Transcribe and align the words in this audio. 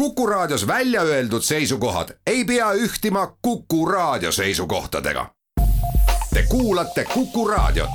Kuku 0.00 0.26
Raadios 0.26 0.66
välja 0.66 1.02
öeldud 1.02 1.42
seisukohad 1.42 2.08
ei 2.26 2.44
pea 2.44 2.72
ühtima 2.72 3.36
Kuku 3.42 3.86
Raadio 3.86 4.32
seisukohtadega. 4.32 5.26
Te 6.34 6.42
kuulate 6.48 7.04
Kuku 7.04 7.48
Raadiot. 7.48 7.90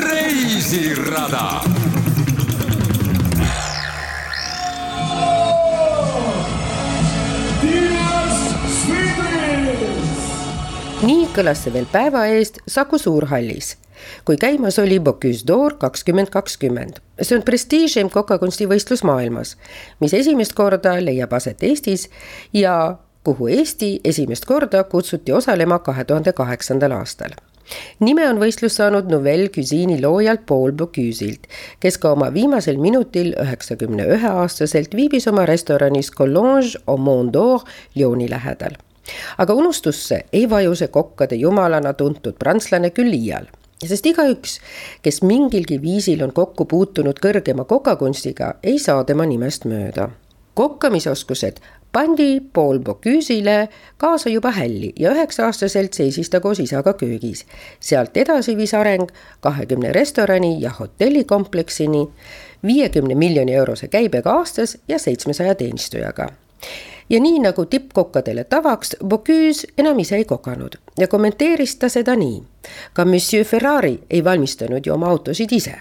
reisirada 0.00 1.60
nii 11.02 11.28
kõlas 11.36 11.60
see 11.62 11.72
veel 11.72 11.86
päeva 11.92 12.24
eest 12.26 12.58
Saku 12.66 12.98
Suurhallis, 12.98 13.76
kui 14.24 14.36
käimas 14.36 14.78
oli 14.78 15.00
Bocuse 15.00 15.46
d'Or 15.46 15.74
kakskümmend 15.78 16.30
kakskümmend. 16.30 17.00
see 17.22 17.36
on 17.36 17.42
prestiižim 17.42 18.10
kokakunstivõistlus 18.10 19.04
maailmas, 19.04 19.56
mis 20.00 20.14
esimest 20.14 20.52
korda 20.52 20.98
leiab 21.04 21.32
aset 21.32 21.62
Eestis 21.62 22.08
ja 22.52 22.98
kuhu 23.24 23.48
Eesti 23.48 24.00
esimest 24.04 24.44
korda 24.44 24.84
kutsuti 24.84 25.32
osalema 25.32 25.78
kahe 25.78 26.04
tuhande 26.04 26.32
kaheksandal 26.32 26.92
aastal. 26.92 27.34
Nime 28.00 28.24
on 28.28 28.38
võistlus 28.40 28.78
saanud 28.78 29.10
Nouvelle 29.12 29.50
Cuisine'i 29.52 30.00
loojalt 30.00 30.46
Paul 30.48 30.72
Bocuse'ilt, 30.72 31.44
kes 31.80 31.98
ka 32.00 32.14
oma 32.16 32.30
viimasel 32.32 32.80
minutil 32.80 33.34
üheksakümne 33.42 34.06
ühe 34.16 34.32
aastaselt 34.42 34.96
viibis 34.96 35.28
oma 35.28 35.44
restoranis 35.50 36.10
Collonge 36.10 36.80
au 36.86 36.96
Mont 36.96 37.32
d'Or 37.34 37.66
Lyoni 37.94 38.30
lähedal. 38.30 38.80
Aga 39.38 39.54
unustusse 39.54 40.22
ei 40.32 40.48
vaju 40.50 40.74
see 40.76 40.88
kokkade 40.92 41.36
jumalana 41.36 41.92
tuntud 41.92 42.36
prantslane 42.40 42.90
küll 42.96 43.12
iial 43.16 43.48
sest 43.86 44.06
igaüks, 44.06 44.58
kes 45.02 45.22
mingilgi 45.22 45.78
viisil 45.82 46.22
on 46.26 46.32
kokku 46.34 46.64
puutunud 46.64 47.20
kõrgema 47.22 47.64
kokakunstiga, 47.64 48.54
ei 48.62 48.78
saa 48.78 49.04
tema 49.04 49.26
nimest 49.26 49.64
mööda. 49.64 50.08
kokkamisoskused 50.58 51.60
pandi 51.92 52.40
Paul 52.52 52.78
Bocuse'ile 52.78 53.68
kaasa 53.96 54.30
juba 54.30 54.50
hälli 54.50 54.92
ja 54.98 55.12
üheksa-aastaselt 55.14 55.92
seisis 55.92 56.30
ta 56.30 56.40
koos 56.40 56.58
isaga 56.60 56.92
köögis. 56.92 57.46
sealt 57.80 58.16
edasi 58.16 58.56
viis 58.56 58.74
areng 58.74 59.08
kahekümne 59.40 59.92
restorani 59.92 60.60
ja 60.60 60.70
hotellikompleksini, 60.70 62.08
viiekümne 62.66 63.14
miljoni 63.14 63.54
eurose 63.54 63.88
käibega 63.88 64.32
aastas 64.32 64.78
ja 64.88 64.98
seitsmesaja 64.98 65.54
teenistujaga 65.54 66.28
ja 67.10 67.20
nii 67.20 67.38
nagu 67.38 67.64
tippkokkadele 67.64 68.44
tavaks, 68.44 68.96
Bocuse 69.04 69.68
enam 69.78 69.98
ise 69.98 70.16
ei 70.16 70.24
kokanud 70.24 70.78
ja 70.98 71.08
kommenteeris 71.08 71.76
ta 71.76 71.88
seda 71.88 72.16
nii. 72.16 72.42
ka 72.92 73.04
Monsieur 73.04 73.44
Ferrari 73.44 74.00
ei 74.10 74.24
valmistanud 74.24 74.86
ju 74.86 74.94
oma 74.94 75.08
autosid 75.08 75.52
ise. 75.52 75.74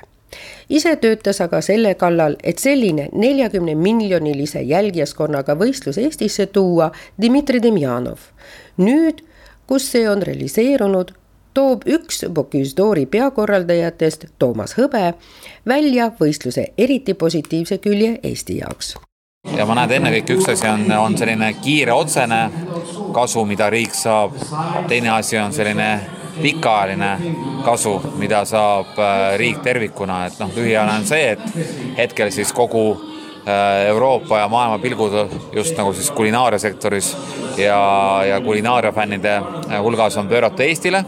ise 0.69 0.95
töötas 0.95 1.41
aga 1.41 1.61
selle 1.61 1.95
kallal, 1.95 2.35
et 2.43 2.57
selline 2.59 3.09
neljakümne 3.13 3.75
miljonilise 3.75 4.61
jälgijaskonnaga 4.61 5.55
võistlus 5.55 5.97
Eestisse 5.97 6.45
tuua 6.45 6.91
Dmitri 7.21 7.63
Demjanov. 7.63 8.17
nüüd, 8.77 9.23
kus 9.67 9.91
see 9.91 10.09
on 10.09 10.21
realiseerunud, 10.21 11.11
toob 11.53 11.81
üks 11.85 12.25
Bocuse 12.29 12.75
d'Ori 12.77 13.05
peakorraldajatest, 13.05 14.25
Toomas 14.39 14.77
Hõbe, 14.77 15.13
välja 15.65 16.11
võistluse 16.19 16.67
eriti 16.77 17.13
positiivse 17.13 17.77
külje 17.77 18.19
Eesti 18.23 18.57
jaoks 18.57 19.06
ja 19.55 19.65
ma 19.65 19.75
näen, 19.77 19.89
et 19.89 19.95
ennekõike 19.97 20.37
üks 20.37 20.49
asi 20.51 20.67
on, 20.69 20.85
on 20.99 21.17
selline 21.17 21.53
kiire 21.61 21.93
otsene 21.95 22.41
kasu, 23.13 23.45
mida 23.45 23.69
riik 23.69 23.95
saab. 23.95 24.35
teine 24.87 25.09
asi 25.15 25.37
on 25.39 25.53
selline 25.53 25.89
pikaajaline 26.41 27.11
kasu, 27.65 27.97
mida 28.17 28.43
saab 28.45 28.97
äh, 28.99 29.37
riik 29.39 29.61
tervikuna, 29.65 30.25
et 30.27 30.39
noh, 30.39 30.51
lühiajaline 30.55 31.01
on 31.01 31.07
see, 31.07 31.31
et 31.33 31.97
hetkel 31.97 32.31
siis 32.31 32.53
kogu 32.53 32.85
äh, 32.93 33.87
Euroopa 33.87 34.43
ja 34.43 34.47
maailma 34.51 34.77
pilgud 34.83 35.17
just 35.55 35.77
nagu 35.77 35.93
siis 35.93 36.11
kulinaariasektoris 36.11 37.15
ja, 37.57 37.81
ja 38.27 38.41
kulinaariafännide 38.41 39.35
äh, 39.37 39.81
hulgas 39.81 40.17
on 40.17 40.27
pöörata 40.27 40.63
Eestile. 40.63 41.03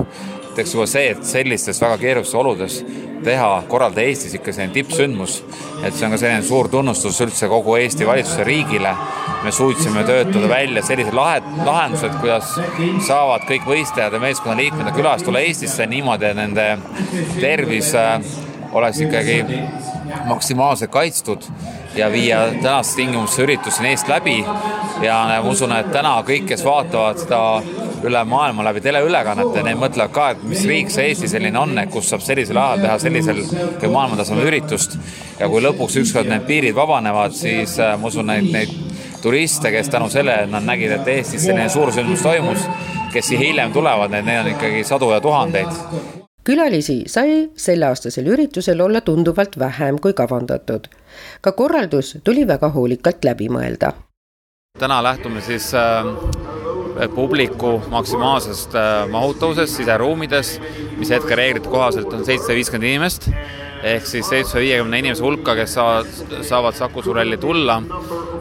eks 0.59 0.73
juba 0.75 0.85
see, 0.91 1.11
et 1.13 1.23
sellistes 1.23 1.77
väga 1.79 1.97
keerulistes 1.97 2.35
oludes 2.35 2.81
teha, 3.23 3.63
korraldada 3.67 4.05
Eestis 4.07 4.35
ikka 4.37 4.53
selline 4.53 4.73
tippsündmus. 4.73 5.43
et 5.83 5.93
see 5.95 6.05
on 6.05 6.11
ka 6.11 6.17
selline 6.17 6.43
suur 6.43 6.67
tunnustus 6.67 7.21
üldse 7.23 7.47
kogu 7.47 7.75
Eesti 7.79 8.07
valitsuse 8.07 8.43
riigile. 8.43 8.95
me 9.43 9.51
suutsime 9.51 10.03
töötada 10.03 10.49
välja 10.49 10.83
sellised 10.83 11.13
lahed, 11.13 11.43
lahendused, 11.65 12.19
kuidas 12.19 12.59
saavad 13.07 13.47
kõik 13.47 13.65
võistlejad 13.65 14.13
ja 14.13 14.19
meeskonnaliikmed 14.19 14.85
ja 14.85 14.95
külas 14.95 15.23
tulla 15.23 15.39
Eestisse 15.39 15.85
niimoodi, 15.85 16.25
et 16.25 16.35
nende 16.35 16.67
tervis 17.39 17.93
äh, 17.95 18.19
oleks 18.73 18.99
ikkagi 19.01 19.45
maksimaalselt 20.25 20.91
kaitstud 20.91 21.43
ja 21.95 22.11
viia 22.11 22.47
tänastes 22.61 22.95
tingimustes 22.95 23.39
üritus 23.39 23.75
siin 23.75 23.89
Eest 23.89 24.07
läbi. 24.07 24.45
ja 25.01 25.41
ma 25.43 25.49
usun, 25.49 25.71
et 25.75 25.91
täna 25.91 26.19
kõik, 26.27 26.45
kes 26.49 26.65
vaatavad 26.65 27.17
seda 27.23 27.39
üle 28.03 28.23
maailma 28.25 28.63
läbi 28.63 28.81
teleülekannete, 28.81 29.63
need 29.63 29.79
mõtlevad 29.79 30.13
ka, 30.15 30.27
et 30.33 30.43
mis 30.47 30.63
riik 30.67 30.91
see 30.91 31.09
Eesti 31.11 31.27
selline 31.31 31.59
on, 31.59 31.77
et 31.79 31.91
kus 31.91 32.09
saab 32.11 32.23
sellisel 32.23 32.57
ajal 32.57 32.83
teha 32.85 32.99
sellisel 32.99 33.41
maailmatasemel 33.91 34.51
üritust. 34.51 34.97
ja 35.39 35.49
kui 35.49 35.63
lõpuks 35.63 35.97
ükskord 36.03 36.29
need 36.29 36.45
piirid 36.47 36.75
vabanevad, 36.75 37.35
siis 37.35 37.79
äh, 37.79 37.97
ma 37.99 38.07
usun, 38.07 38.27
neid, 38.27 38.51
neid 38.53 38.71
turiste, 39.21 39.71
kes 39.71 39.89
tänu 39.89 40.09
sellele, 40.09 40.43
et 40.43 40.51
nad 40.51 40.63
nägid, 40.63 40.95
et 40.99 41.11
Eestis 41.17 41.43
selline 41.47 41.69
suur 41.69 41.91
sündmus 41.95 42.23
toimus, 42.23 42.69
kes 43.13 43.35
hiljem 43.35 43.75
tulevad, 43.75 44.11
neid, 44.11 44.27
neid 44.27 44.45
on 44.45 44.55
ikkagi 44.55 44.83
sadu 44.87 45.11
ja 45.11 45.21
tuhandeid 45.23 46.18
külalisi 46.49 47.03
sai 47.05 47.49
selleaastasel 47.55 48.25
üritusel 48.33 48.81
olla 48.81 49.01
tunduvalt 49.05 49.59
vähem 49.59 49.99
kui 50.01 50.13
kavandatud. 50.13 50.87
ka 51.41 51.51
korraldus 51.51 52.17
tuli 52.23 52.47
väga 52.47 52.69
hoolikalt 52.69 53.25
läbi 53.25 53.49
mõelda. 53.49 53.91
täna 54.79 55.03
lähtume 55.03 55.41
siis 55.41 55.73
äh, 55.73 56.05
publiku 57.15 57.81
maksimaalsest 57.89 58.75
äh, 58.75 59.09
mahutavusest 59.09 59.75
siseruumides, 59.75 60.61
mis 60.97 61.09
hetke 61.09 61.35
reeglite 61.35 61.69
kohaselt 61.69 62.13
on 62.13 62.25
seitsesada 62.25 62.55
viiskümmend 62.55 62.89
inimest 62.89 63.29
ehk 63.83 64.05
siis 64.05 64.29
seitsmesaja 64.29 64.63
viiekümne 64.63 64.99
inimese 64.99 65.23
hulka, 65.23 65.55
kes 65.55 65.73
saavad, 65.73 66.07
saavad 66.41 66.75
Saku 66.75 67.01
Suurhalli 67.01 67.37
tulla, 67.37 67.81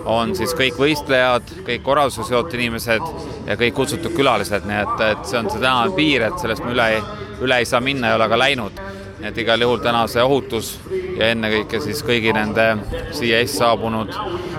on 0.04 0.34
siis 0.36 0.54
kõik 0.58 0.80
võistlejad, 0.80 1.52
kõik 1.66 1.84
korraldusega 1.86 2.26
seotud 2.32 2.58
inimesed 2.58 3.04
ja 3.46 3.56
kõik 3.60 3.76
kutsutud 3.76 4.16
külalised, 4.16 4.66
nii 4.66 4.82
et, 4.82 5.08
et 5.12 5.30
see 5.30 5.38
on 5.38 5.50
see 5.52 5.60
tänane 5.60 5.94
piir, 5.94 6.26
et 6.26 6.40
sellest 6.42 6.64
me 6.64 6.74
üle 6.74 6.88
ei, 6.96 7.02
üle 7.40 7.58
ei 7.58 7.66
saa 7.68 7.80
minna, 7.80 8.10
ei 8.10 8.16
ole 8.16 8.28
ka 8.28 8.38
läinud. 8.38 8.80
et 9.22 9.38
igal 9.38 9.60
juhul 9.60 9.80
täna 9.82 10.04
see 10.06 10.22
ohutus 10.22 10.68
ja 11.18 11.32
ennekõike 11.32 11.80
siis 11.82 12.04
kõigi 12.06 12.30
nende 12.32 12.66
siia 13.10 13.40
Eestis 13.40 13.58
saabunud 13.58 14.12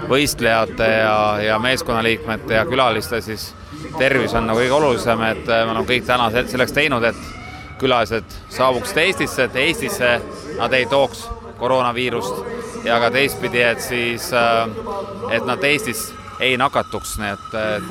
võistlejate 0.10 0.90
ja, 0.98 1.16
ja 1.40 1.60
meeskonnaliikmete 1.64 2.58
ja 2.58 2.66
külaliste 2.68 3.22
siis 3.24 3.54
tervis 3.98 4.34
on 4.36 4.48
nagu 4.50 4.60
kõige 4.60 4.76
olulisem, 4.76 5.24
et 5.32 5.48
äh, 5.48 5.64
me 5.66 5.74
oleme 5.74 5.88
kõik 5.88 6.08
täna 6.08 6.30
selleks 6.36 6.76
teinud, 6.76 7.04
et 7.08 7.20
külalised 7.80 8.38
saabuksid 8.52 8.98
Eestisse, 9.06 9.48
et 9.48 9.56
Eestisse 9.56 10.16
nad 10.58 10.74
ei 10.76 10.86
tooks 10.92 11.28
koroonaviirust 11.60 12.84
ja 12.88 13.00
ka 13.00 13.12
teistpidi, 13.16 13.62
et 13.64 13.82
siis, 13.84 14.32
äh, 14.34 14.68
et 15.36 15.46
nad 15.48 15.64
Eestis 15.64 16.10
ei 16.40 16.58
nakatuks, 16.60 17.18
nii 17.20 17.32
et 17.36 17.56
äh, 17.60 17.90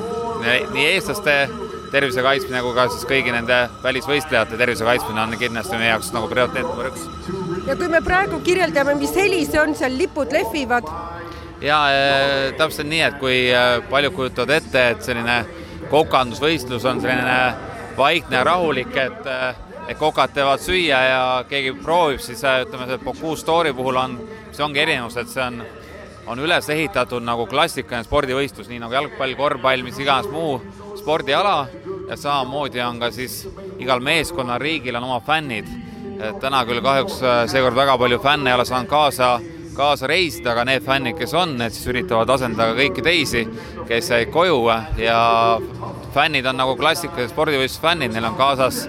nii 0.73 0.85
eestlaste 0.93 1.35
tervise 1.91 2.23
kaitsmine 2.25 2.61
kui 2.63 2.75
ka 2.77 2.87
siis 2.93 3.05
kõigi 3.09 3.33
nende 3.33 3.59
välisvõistlejate 3.83 4.57
tervise 4.59 4.85
kaitsmine 4.87 5.21
on 5.21 5.37
kindlasti 5.39 5.79
meie 5.79 5.93
jaoks 5.93 6.11
nagu 6.15 6.29
prioriteet 6.31 6.67
number 6.67 6.91
üks. 6.91 7.07
ja 7.67 7.75
kui 7.79 7.89
me 7.91 8.01
praegu 8.05 8.41
kirjeldame, 8.45 8.95
mis 8.99 9.15
heli 9.15 9.45
see 9.45 9.61
on, 9.61 9.75
seal 9.77 9.97
lipud 9.97 10.33
lehvivad? 10.35 10.89
ja 11.61 11.79
täpselt 12.57 12.89
nii, 12.89 13.01
et 13.07 13.17
kui 13.21 13.39
paljud 13.89 14.15
kujutavad 14.15 14.53
ette, 14.59 14.85
et 14.93 15.03
selline 15.05 15.39
kokandusvõistlus 15.89 16.85
on 16.85 17.01
selline 17.01 17.39
vaikne 17.97 18.39
ja 18.39 18.45
rahulik, 18.47 18.95
et 18.95 19.33
et 19.89 19.97
kokad 19.97 20.29
teevad 20.35 20.61
süüa 20.61 20.97
ja 21.01 21.21
keegi 21.49 21.71
proovib, 21.81 22.21
siis 22.21 22.43
ütleme, 22.45 22.85
see 22.85 22.99
Bocuse 23.01 23.45
d'Ori 23.47 23.71
puhul 23.73 23.97
on, 23.97 24.19
see 24.53 24.61
ongi 24.61 24.83
erinevus, 24.83 25.17
et 25.17 25.31
see 25.31 25.41
on, 25.41 25.63
on 26.29 26.41
üles 26.45 26.69
ehitatud 26.69 27.25
nagu 27.25 27.47
klassikaline 27.49 28.05
spordivõistlus, 28.05 28.69
nii 28.69 28.83
nagu 28.83 28.93
jalgpall, 28.93 29.33
korvpall, 29.39 29.81
mis 29.87 29.97
iganes 29.97 30.29
muu 30.29 30.59
spordiala 30.99 31.67
ja 32.09 32.17
samamoodi 32.17 32.81
on 32.81 32.99
ka 32.99 33.11
siis 33.15 33.43
igal 33.79 34.03
meeskonnal, 34.03 34.59
riigil 34.61 34.95
on 34.99 35.07
oma 35.07 35.19
fännid. 35.19 35.67
täna 36.41 36.65
küll 36.67 36.81
kahjuks 36.83 37.21
äh, 37.23 37.45
seekord 37.47 37.75
väga 37.75 37.97
palju 37.97 38.19
fänne 38.19 38.49
ei 38.51 38.55
ole 38.57 38.65
saanud 38.67 38.89
kaasa 38.91 39.39
kaasa 39.79 40.07
reisida, 40.11 40.51
aga 40.51 40.65
need 40.67 40.83
fännid, 40.83 41.15
kes 41.15 41.33
on, 41.39 41.53
need 41.59 41.71
siis 41.71 41.87
üritavad 41.87 42.29
asendada 42.33 42.75
kõiki 42.75 43.03
teisi, 43.05 43.45
kes 43.87 44.09
jäid 44.11 44.33
koju. 44.33 44.57
Ja 44.99 45.19
fännid 46.15 46.49
on 46.49 46.59
nagu 46.59 46.75
klassikalised 46.79 47.31
spordivõistluse 47.31 47.85
fännid, 47.85 48.11
neil 48.11 48.27
on 48.27 48.35
kaasas 48.35 48.81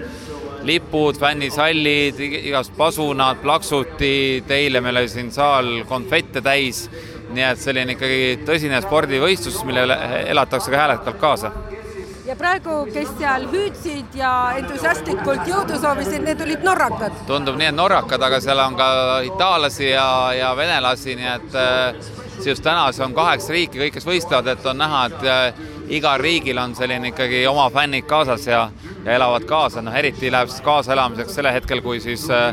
lipud, 0.67 1.15
fännisallid, 1.21 2.19
igast 2.19 2.75
pasunad, 2.77 3.39
plaksutid, 3.41 4.51
eile 4.51 4.83
meil 4.83 4.99
oli 4.99 5.09
siin 5.09 5.31
saal 5.31 5.71
konfette 5.89 6.43
täis, 6.43 6.83
nii 7.31 7.47
et 7.47 7.61
selline 7.61 7.95
ikkagi 7.95 8.41
tõsine 8.45 8.81
spordivõistlus, 8.83 9.63
millele 9.65 9.95
elatakse 10.27 10.73
ka 10.73 10.83
häälekalt 10.83 11.23
kaasa 11.23 11.53
ja 12.25 12.35
praegu, 12.37 12.77
kes 12.93 13.09
seal 13.17 13.45
hüüdsid 13.51 14.15
ja 14.17 14.31
entusiastlikult 14.59 15.47
jõudu 15.49 15.77
soovisid, 15.81 16.23
need 16.25 16.41
olid 16.45 16.65
norrakad. 16.65 17.15
tundub 17.27 17.57
nii, 17.59 17.71
et 17.71 17.77
norrakad, 17.77 18.21
aga 18.21 18.39
seal 18.43 18.61
on 18.61 18.77
ka 18.79 18.89
itaallasi 19.27 19.89
ja, 19.89 20.07
ja 20.37 20.51
venelasi, 20.57 21.15
nii 21.17 21.31
et 21.35 21.57
äh, 21.57 22.11
just 22.45 22.63
täna 22.65 22.87
see 22.93 23.05
on 23.05 23.15
kaheksa 23.17 23.55
riiki 23.55 23.81
kõik, 23.81 23.95
kes 23.97 24.07
võistlevad, 24.07 24.51
et 24.53 24.69
on 24.69 24.81
näha, 24.81 25.05
et 25.09 25.25
äh, 25.29 25.63
igal 25.97 26.21
riigil 26.21 26.61
on 26.61 26.75
selline 26.77 27.11
ikkagi 27.11 27.45
oma 27.49 27.69
fännid 27.73 28.07
kaasas 28.09 28.45
ja, 28.47 28.67
ja 29.05 29.17
elavad 29.17 29.47
kaasa, 29.49 29.81
noh 29.81 29.95
eriti 29.97 30.31
läheb 30.31 30.51
siis 30.51 30.65
kaasaelamiseks 30.65 31.35
selle 31.39 31.53
hetkel, 31.53 31.81
kui 31.81 31.99
siis 32.03 32.27
äh, 32.29 32.51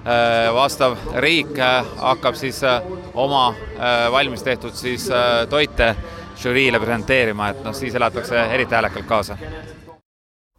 äh 0.00 0.48
vastav 0.54 0.96
riik 1.20 1.58
äh, 1.58 1.84
hakkab 2.00 2.34
siis 2.34 2.62
äh, 2.64 2.80
oma 3.14 3.54
valmis 4.12 4.42
tehtud 4.42 4.74
siis 4.76 5.08
toite 5.50 5.94
žüriile 6.42 6.80
presenteerima, 6.80 7.52
et 7.52 7.62
noh, 7.64 7.76
siis 7.76 7.94
elatakse 7.94 8.38
eriti 8.54 8.74
häälekalt 8.74 9.08
kaasa 9.08 9.38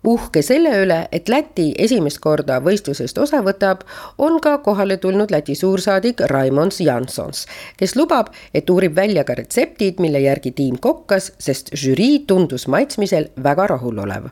uhke 0.04 0.42
selle 0.42 0.74
üle, 0.82 1.06
et 1.12 1.30
Läti 1.30 1.72
esimest 1.78 2.20
korda 2.22 2.60
võistlusest 2.64 3.18
osa 3.22 3.42
võtab, 3.46 3.86
on 4.18 4.40
ka 4.42 4.58
kohale 4.66 4.98
tulnud 4.98 5.32
Läti 5.32 5.56
suursaadik 5.56 6.24
Raimond 6.32 6.78
Jansons, 6.80 7.46
kes 7.78 7.96
lubab, 7.96 8.32
et 8.54 8.70
uurib 8.70 8.96
välja 8.96 9.24
ka 9.24 9.36
retseptid, 9.38 10.02
mille 10.02 10.22
järgi 10.24 10.52
tiim 10.58 10.80
kokkas, 10.82 11.32
sest 11.40 11.74
žürii 11.78 12.26
tundus 12.28 12.68
maitsmisel 12.68 13.32
väga 13.38 13.68
rahulolev. 13.76 14.32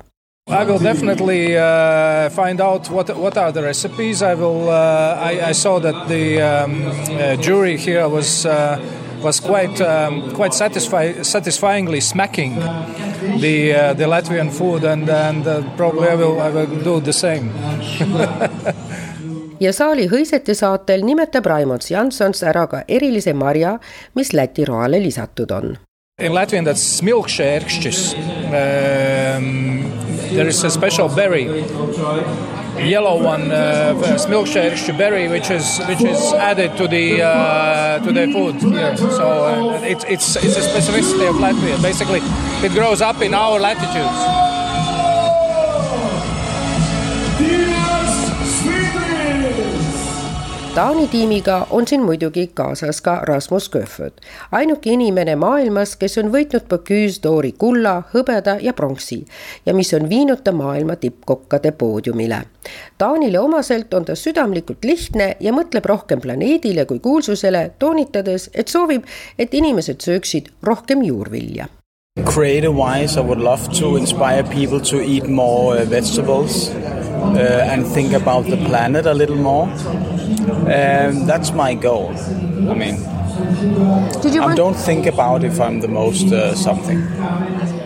I 0.50 0.66
will 0.66 0.80
definitely 0.80 1.56
uh, 1.56 2.28
find 2.34 2.60
out 2.60 2.90
what 2.90 3.10
what 3.16 3.38
are 3.38 3.52
the 3.52 3.62
recipes. 3.62 4.24
I 4.24 4.34
will. 4.34 4.68
Uh, 4.68 5.14
I, 5.22 5.50
I 5.50 5.54
saw 5.54 5.78
that 5.80 6.08
the 6.08 6.42
um, 6.42 6.82
uh, 6.88 7.36
jury 7.36 7.78
here 7.78 8.10
was. 8.10 8.48
Uh, 8.48 8.80
was 9.24 9.40
quite 9.40 9.82
um, 9.82 10.32
quite 10.36 10.54
satisfy, 10.54 11.14
satisfyingly 11.22 12.02
smacking 12.02 12.56
the 13.40 13.74
uh, 13.74 13.94
the 13.94 14.06
Latvian 14.06 14.52
food, 14.52 14.84
and 14.84 15.10
and 15.10 15.48
uh, 15.48 15.62
probably 15.78 16.10
I 16.10 16.16
will 16.16 16.42
I 16.42 16.50
will 16.50 16.84
do 16.84 17.02
the 17.02 17.14
same 17.14 17.52
ja 19.60 19.74
saali 19.74 20.08
hõisete 20.08 20.56
saatel 20.56 21.04
nimetab 21.06 21.46
Raimond 21.46 21.84
Jansons 21.90 22.44
ära 22.44 22.66
ka 22.72 22.84
erilise 22.88 23.34
marja, 23.34 23.78
mis 24.16 24.34
Läti 24.34 24.66
roale 24.66 25.02
lisatud 25.04 25.52
on. 25.52 25.78
In 26.20 26.36
Latvian 26.36 26.68
that's 26.68 27.00
milkšķērkšķis 27.04 28.02
um,. 28.52 29.79
There 30.32 30.48
is 30.48 30.64
a 30.64 30.70
special 30.70 31.10
berry 31.10 31.46
yellow 32.88 33.22
one, 33.22 33.52
uh, 33.52 33.94
milkshake 34.30 34.98
berry, 34.98 35.28
which 35.28 35.50
is 35.50 35.80
which 35.88 36.02
is 36.02 36.34
added 36.34 36.78
to 36.78 36.88
the 36.88 37.22
uh, 37.22 38.00
to 38.00 38.12
the 38.12 38.32
food 38.32 38.56
here. 38.62 38.96
So 38.98 39.28
uh, 39.46 39.82
it's 39.84 40.04
it's 40.06 40.36
it's 40.36 40.58
a 40.58 40.62
specificity 40.62 41.30
of 41.30 41.36
Latvia. 41.36 41.82
Basically, 41.82 42.22
it 42.66 42.72
grows 42.72 43.02
up 43.02 43.22
in 43.22 43.34
our 43.34 43.60
latitudes. 43.60 44.59
Taani 50.80 51.08
tiimiga 51.08 51.68
on 51.70 51.88
siin 51.88 52.04
muidugi 52.04 52.48
kaasas 52.54 53.02
ka 53.02 53.16
Rasmus 53.24 53.70
Köhvöd, 53.70 54.12
ainuke 54.52 54.90
inimene 54.90 55.34
maailmas, 55.36 55.98
kes 56.00 56.14
on 56.22 56.30
võitnud 56.32 56.70
Bocuse 56.72 57.20
d'Ori 57.24 57.50
kulla, 57.52 57.98
hõbeda 58.14 58.54
ja 58.64 58.72
pronksi 58.74 59.18
ja 59.66 59.74
mis 59.76 59.92
on 59.98 60.08
viinud 60.10 60.40
ta 60.44 60.54
maailma 60.56 60.96
tippkokkade 60.96 61.74
poodiumile. 61.82 62.38
Taanile 62.98 63.40
omaselt 63.40 63.94
on 63.94 64.08
ta 64.08 64.16
südamlikult 64.16 64.88
lihtne 64.88 65.28
ja 65.40 65.52
mõtleb 65.52 65.90
rohkem 65.92 66.22
planeedile 66.24 66.86
kui 66.86 67.04
kuulsusele, 67.04 67.72
toonitades, 67.80 68.48
et 68.54 68.72
soovib, 68.72 69.04
et 69.40 69.54
inimesed 69.54 70.00
sööksid 70.00 70.48
rohkem 70.64 71.04
juurvilja 71.04 71.68
Creative 72.26 72.74
wise, 72.74 73.18
I 73.18 73.22
would 73.22 73.40
love 73.40 73.72
to 73.80 73.98
inspire 73.98 74.44
people 74.44 74.80
to 74.82 75.02
eat 75.02 75.28
more 75.28 75.78
uh, 75.78 75.86
vegetables 75.86 76.70
uh, 76.70 77.68
and 77.72 77.86
think 77.86 78.14
about 78.14 78.46
the 78.46 78.58
planet 78.58 79.06
a 79.06 79.14
little 79.14 79.36
more. 79.36 79.68
Um, 80.52 81.26
that's 81.26 81.54
my 81.54 81.76
goal. 81.76 82.14
I 82.70 82.74
mean, 82.74 82.98
I 84.42 84.56
don't 84.56 84.78
think 84.86 85.08
about 85.08 85.44
if 85.44 85.60
I'm 85.60 85.82
the 85.82 85.88
most 85.88 86.32
uh, 86.32 86.56
something. 86.56 87.02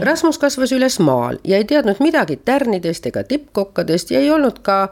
Rasmus 0.02 0.38
kasvas 0.38 0.72
üles 0.72 1.00
maal 1.00 1.38
ja 1.44 1.58
ei 1.58 1.66
teadnud 1.66 2.02
midagi 2.04 2.36
tärnidest 2.46 3.06
ega 3.06 3.24
tippkokkadest 3.24 4.12
ja 4.12 4.20
ei 4.20 4.32
olnud 4.32 4.60
ka 4.62 4.90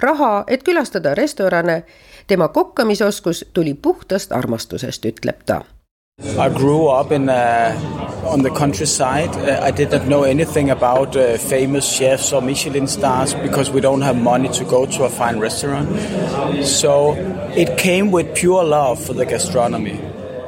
raha, 0.00 0.44
et 0.48 0.62
külastada 0.64 1.14
restorane. 1.14 1.82
tema 2.26 2.48
kokkamisoskus 2.48 3.44
tuli 3.52 3.74
puhtast 3.74 4.32
armastusest, 4.32 5.04
ütleb 5.04 5.44
ta 5.46 5.64
I 6.38 6.48
grew 6.48 6.88
up 6.88 7.12
in 7.12 7.28
uh, 7.28 7.74
on 8.26 8.42
the 8.42 8.50
countryside. 8.50 9.30
Uh, 9.36 9.60
I 9.62 9.70
did 9.70 9.90
not 9.90 10.06
know 10.06 10.22
anything 10.24 10.70
about 10.70 11.16
uh, 11.16 11.38
famous 11.38 11.84
chefs 11.88 12.32
or 12.32 12.40
Michelin 12.42 12.86
stars 12.86 13.34
because 13.34 13.70
we 13.70 13.80
don't 13.80 14.02
have 14.02 14.16
money 14.16 14.48
to 14.48 14.64
go 14.64 14.86
to 14.86 15.04
a 15.04 15.08
fine 15.08 15.38
restaurant. 15.38 15.88
So 16.64 17.14
it 17.56 17.78
came 17.78 18.10
with 18.10 18.34
pure 18.34 18.64
love 18.64 19.04
for 19.04 19.14
the 19.14 19.24
gastronomy. 19.26 20.00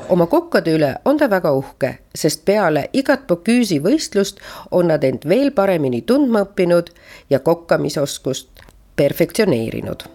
oma 0.08 0.26
kokkade 0.26 0.70
üle 0.70 0.92
on 1.04 1.18
ta 1.18 1.26
väga 1.30 1.50
uhke, 1.50 1.88
sest 2.14 2.44
peale 2.46 2.84
igat 2.92 3.24
Bocuse 3.26 3.80
võistlust 3.82 4.38
on 4.70 4.86
nad 4.86 5.04
end 5.04 5.24
veel 5.26 5.50
paremini 5.50 6.04
tundma 6.06 6.44
õppinud 6.46 6.92
ja 7.30 7.40
kokkamisoskust 7.40 8.62
perfektsioneerinud. 8.96 10.06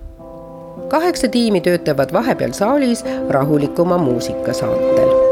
kaheksa 0.89 1.27
tiimi 1.27 1.61
töötavad 1.61 2.13
vahepeal 2.13 2.55
saalis 2.55 3.03
rahulikuma 3.29 3.97
muusika 3.97 4.53
saatel 4.53 5.30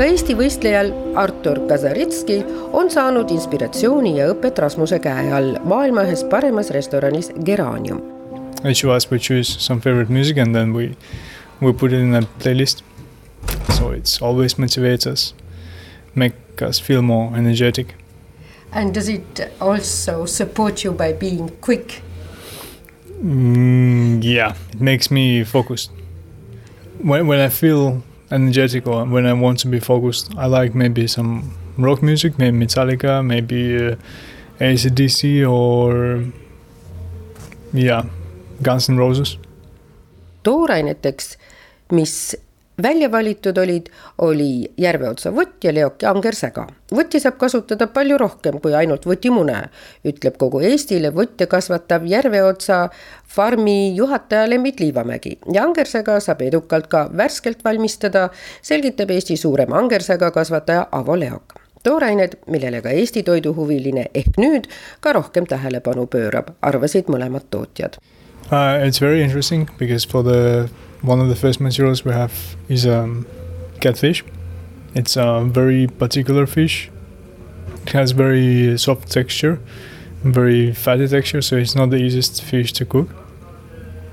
ka 0.00 0.06
Eesti 0.08 0.32
võistlejal 0.32 0.94
Artur 1.20 1.58
Kazaritski 1.68 2.38
on 2.72 2.88
saanud 2.88 3.28
inspiratsiooni 3.34 4.14
ja 4.16 4.30
õpet 4.32 4.56
Rasmuse 4.64 4.96
käe 5.04 5.26
all 5.36 5.58
maailma 5.68 6.06
ühes 6.06 6.22
paremas 6.32 6.70
restoranis 6.72 7.28
Geranium. 7.44 8.00
Each 8.64 8.80
of 8.86 8.94
us 8.96 9.10
we 9.10 9.18
choose 9.18 9.60
some 9.60 9.84
favorite 9.84 10.08
music 10.08 10.40
and 10.40 10.56
then 10.56 10.72
we 10.72 10.96
we 11.60 11.74
put 11.74 11.92
it 11.92 12.00
in 12.00 12.16
a 12.16 12.22
playlist. 12.40 12.80
So 13.76 13.92
it's 13.92 14.22
always 14.22 14.56
motivates 14.56 15.06
us, 15.06 15.34
make 16.14 16.62
us 16.62 16.80
feel 16.80 17.02
more 17.02 17.36
energetic. 17.36 17.94
And 18.72 18.94
does 18.94 19.08
it 19.08 19.52
also 19.60 20.24
support 20.24 20.82
you 20.82 20.92
by 20.92 21.12
being 21.12 21.50
quick? 21.60 22.00
Mm, 23.22 24.24
yeah, 24.24 24.54
it 24.72 24.80
makes 24.80 25.10
me 25.10 25.44
focused. 25.44 25.90
When 27.04 27.26
when 27.26 27.40
I 27.40 27.50
feel 27.50 28.00
energetic 28.30 28.86
or 28.86 29.04
when 29.04 29.26
I 29.26 29.32
want 29.32 29.58
to 29.60 29.68
be 29.68 29.80
focused. 29.80 30.32
I 30.36 30.46
like 30.46 30.74
maybe 30.74 31.06
some 31.06 31.52
rock 31.78 32.02
music, 32.02 32.38
maybe 32.38 32.56
Metallica, 32.58 33.24
maybe 33.24 33.76
uh, 33.76 33.96
ACDC 34.60 35.50
or 35.50 36.24
yeah, 37.72 38.04
Guns 38.62 38.88
N 38.88 38.96
Roses. 38.98 39.38
tooraineteks, 40.42 41.36
mis 41.90 42.36
välja 42.82 43.10
valitud 43.12 43.58
olid, 43.58 43.86
oli 44.18 44.72
Järveotsa 44.76 45.34
vott 45.34 45.64
ja 45.64 45.74
Leoki 45.74 46.06
angersäga. 46.06 46.66
võtti 46.92 47.20
saab 47.20 47.36
kasutada 47.38 47.86
palju 47.86 48.18
rohkem 48.18 48.60
kui 48.60 48.74
ainult 48.74 49.06
võtimune, 49.06 49.68
ütleb 50.04 50.36
kogu 50.36 50.60
Eestile 50.60 51.12
võtte 51.14 51.46
kasvatav 51.46 52.06
Järveotsa 52.06 52.88
farmi 53.28 53.94
juhataja 53.96 54.50
Lembit 54.50 54.80
Liivamägi 54.80 55.38
ja 55.52 55.64
angersäga 55.64 56.20
saab 56.20 56.42
edukalt 56.42 56.86
ka 56.86 57.08
värskelt 57.16 57.64
valmistada, 57.64 58.28
selgitab 58.62 59.10
Eesti 59.10 59.36
suurem 59.36 59.72
angersäga 59.72 60.30
kasvataja 60.30 60.88
Avo 60.92 61.18
Leok 61.18 61.60
toorained, 61.82 62.36
millele 62.46 62.82
ka 62.82 62.90
Eesti 62.90 63.22
toiduhuviline 63.22 64.06
ehk 64.14 64.36
nüüd 64.40 64.68
ka 65.00 65.12
rohkem 65.16 65.46
tähelepanu 65.48 66.06
pöörab, 66.06 66.52
arvasid 66.62 67.08
mõlemad 67.08 67.48
tootjad 67.50 67.96
uh,. 68.50 68.84
It's 68.86 69.00
very 69.00 69.22
interesting 69.22 69.68
because 69.78 70.08
for 70.08 70.22
the 70.22 70.68
one 71.02 71.20
of 71.20 71.28
the 71.28 71.36
first 71.36 71.60
materials 71.60 72.04
we 72.04 72.12
have 72.12 72.56
is 72.68 72.86
um, 72.86 73.26
catfish. 73.80 74.24
It's 74.94 75.16
a 75.16 75.44
very 75.44 75.86
particular 75.86 76.46
fish. 76.46 76.90
It 77.82 77.92
has 77.92 78.10
very 78.10 78.76
soft 78.78 79.10
texture, 79.10 79.60
very 80.22 80.72
fatty 80.72 81.08
texture, 81.08 81.40
so 81.42 81.56
it's 81.56 81.74
not 81.74 81.90
the 81.90 81.96
easiest 81.96 82.42
fish 82.42 82.72
to 82.74 82.84
cook. 82.84 83.08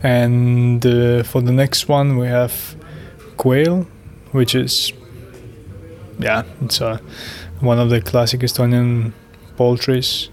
And 0.03 0.85
uh, 0.85 1.23
for 1.23 1.41
the 1.41 1.51
next 1.51 1.89
one, 1.89 2.17
we 2.17 2.27
have 2.27 2.75
quail, 3.35 3.87
which 4.31 4.55
is, 4.55 4.93
yeah, 6.19 6.43
it's 6.61 6.79
uh, 6.79 6.99
one 7.59 7.79
of 7.79 7.89
the 7.89 7.99
classic 8.01 8.41
Estonian 8.41 9.11
poultries. 9.57 10.29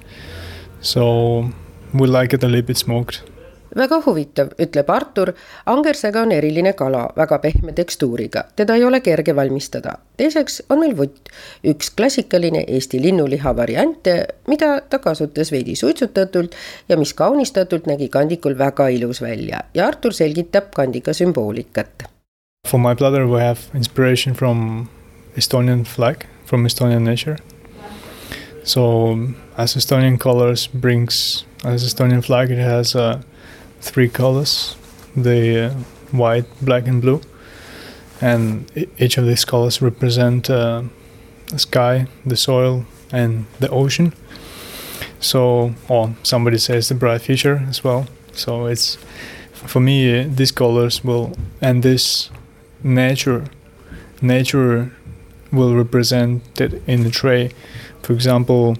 So 0.81 1.51
we 1.95 2.07
like 2.07 2.35
it 2.35 2.45
a 2.45 2.47
little 2.47 2.67
bit 2.67 2.77
smoked. 2.77 3.23
Väga 3.77 4.01
huvitav, 4.07 4.53
ütleb 4.61 4.91
Artur. 4.91 5.33
angersega 5.67 6.23
on 6.23 6.33
eriline 6.33 6.73
kala, 6.73 7.09
väga 7.17 7.39
pehme 7.39 7.73
tekstuuriga, 7.73 8.45
teda 8.57 8.75
ei 8.75 8.85
ole 8.85 9.01
kerge 9.01 9.37
valmistada. 9.37 9.99
teiseks 10.17 10.63
on 10.71 10.81
meil 10.81 10.97
vutt, 10.97 11.29
üks 11.65 11.91
klassikaline 11.97 12.65
Eesti 12.69 13.03
linnuliha 13.03 13.57
variante, 13.57 14.27
mida 14.49 14.81
ta 14.81 14.99
kasutas 14.99 15.53
veidi 15.53 15.77
suitsutatult 15.77 16.55
ja 16.89 16.97
mis 16.97 17.15
kaunistatult 17.15 17.87
nägi 17.87 18.09
kandikul 18.09 18.59
väga 18.59 18.89
ilus 18.89 19.23
välja 19.23 19.61
ja 19.75 19.87
Artur 19.87 20.13
selgitab 20.13 20.75
kandika 20.75 21.13
sümboolikat. 21.13 22.05
For 22.69 22.81
my 22.81 22.95
bladder 22.95 23.27
we 23.27 23.41
have 23.41 23.61
inspiration 23.75 24.35
from 24.35 24.89
Estonian 25.37 25.85
flag, 25.85 26.25
from 26.47 26.67
Estonian 26.67 27.05
nature. 27.05 27.37
So 28.65 29.19
as 29.57 29.77
Estonian 29.77 30.19
colors 30.19 30.69
brings 30.69 31.45
as 31.65 31.85
Estonian 31.85 32.23
flag 32.23 32.51
it 32.51 32.59
has 32.59 32.97
uh, 32.97 33.21
three 33.85 34.09
colors 34.09 34.77
the 35.15 35.67
uh, 35.67 35.71
white 36.11 36.47
black 36.61 36.87
and 36.87 37.01
blue. 37.01 37.21
And 38.21 38.71
each 38.99 39.19
of 39.19 39.27
these 39.27 39.45
colors 39.45 39.83
represent 39.83 40.49
uh, 40.49 40.83
the 41.49 41.59
sky 41.59 42.07
the 42.25 42.37
soil 42.37 42.87
and 43.13 43.47
the 43.61 43.69
ocean. 43.69 44.13
So 45.21 45.75
or 45.89 46.15
somebody 46.23 46.59
says 46.59 46.89
the 46.89 46.95
bright 46.95 47.21
future 47.21 47.67
as 47.69 47.85
well. 47.85 48.07
So 48.33 48.67
it's 48.67 48.97
for 49.53 49.81
me 49.81 50.21
uh, 50.21 50.29
these 50.29 50.53
colors 50.53 51.05
will 51.05 51.33
and 51.61 51.83
this 51.83 52.31
nature 52.83 53.45
nature 54.23 54.91
will 55.53 55.75
represent 55.75 56.61
it 56.61 56.83
in 56.87 57.05
the 57.05 57.11
tray. 57.11 57.51
For 58.03 58.13
example 58.13 58.77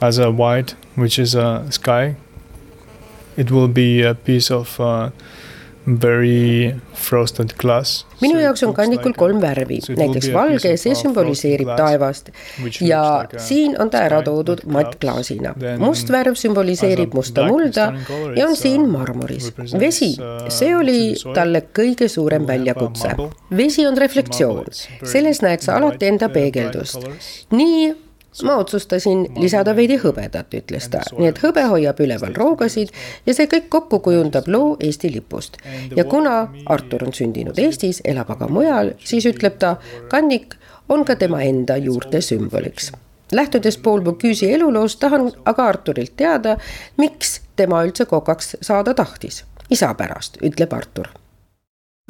as 0.00 0.18
a 0.18 0.30
white 0.30 0.74
which 0.94 1.18
is 1.18 1.34
a 1.34 1.66
sky 1.70 2.16
it 3.36 3.50
will 3.50 3.68
be 3.68 4.02
a 4.02 4.14
piece 4.14 4.54
of 4.54 4.80
uh, 4.80 5.10
very 5.86 6.74
frosted 6.94 7.52
glass. 7.58 8.06
minu 8.20 8.40
jaoks 8.40 8.62
on 8.64 8.72
kandikul 8.74 9.12
kolm 9.16 9.40
värvi, 9.42 9.80
näiteks 9.98 10.30
valge, 10.32 10.70
see 10.80 10.94
uh, 10.94 10.98
sümboliseerib 11.00 11.68
taevast 11.76 12.30
ja 12.80 13.02
siin 13.36 13.76
on 13.80 13.90
ta 13.92 14.00
ära 14.08 14.22
toodud 14.24 14.64
mattklaasina. 14.64 15.52
must 15.82 16.12
värv 16.12 16.38
sümboliseerib 16.40 17.12
musta 17.14 17.44
mulda 17.50 17.90
ja 18.36 18.46
on 18.48 18.56
siin 18.56 18.88
marmoris. 18.90 19.50
vesi, 19.80 20.14
uh, 20.20 20.48
see 20.48 20.72
oli 20.76 21.14
talle 21.36 21.66
kõige 21.80 22.08
suurem 22.08 22.48
väljakutse. 22.48 23.12
vesi 23.56 23.86
on 23.86 24.00
reflektsioon, 24.00 24.72
selles 25.02 25.44
näed 25.44 25.66
sa 25.66 25.76
alati 25.76 26.08
enda 26.14 26.32
peegeldust. 26.32 27.04
nii 27.52 27.92
ma 28.42 28.56
otsustasin 28.58 29.26
lisada 29.38 29.76
veidi 29.76 29.96
hõbedat, 30.02 30.54
ütles 30.58 30.88
ta, 30.90 31.04
nii 31.18 31.28
et 31.30 31.38
hõbe 31.42 31.62
hoiab 31.70 32.00
üleval 32.02 32.34
roogasid 32.34 32.90
ja 33.26 33.34
see 33.36 33.46
kõik 33.50 33.68
kokku 33.70 34.00
kujundab 34.02 34.48
loo 34.50 34.74
Eesti 34.80 35.12
lipust. 35.14 35.56
ja 35.96 36.04
kuna 36.04 36.48
Artur 36.66 37.06
on 37.06 37.14
sündinud 37.14 37.58
Eestis, 37.58 38.02
elab 38.04 38.30
aga 38.34 38.48
mujal, 38.50 38.94
siis 39.04 39.26
ütleb 39.30 39.58
ta, 39.58 39.76
kannik 40.10 40.56
on 40.88 41.04
ka 41.04 41.16
tema 41.16 41.42
enda 41.42 41.76
juurte 41.76 42.20
sümboliks. 42.20 42.92
lähtudes 43.32 43.78
Paul 43.78 44.00
Bocuse 44.00 44.52
eluloost, 44.52 44.98
tahan 45.00 45.30
aga 45.44 45.68
Arturilt 45.68 46.16
teada, 46.16 46.56
miks 46.96 47.40
tema 47.56 47.84
üldse 47.84 48.04
kokaks 48.04 48.56
saada 48.60 48.94
tahtis. 48.94 49.44
isa 49.70 49.94
pärast, 49.94 50.36
ütleb 50.42 50.72
Artur. 50.72 51.08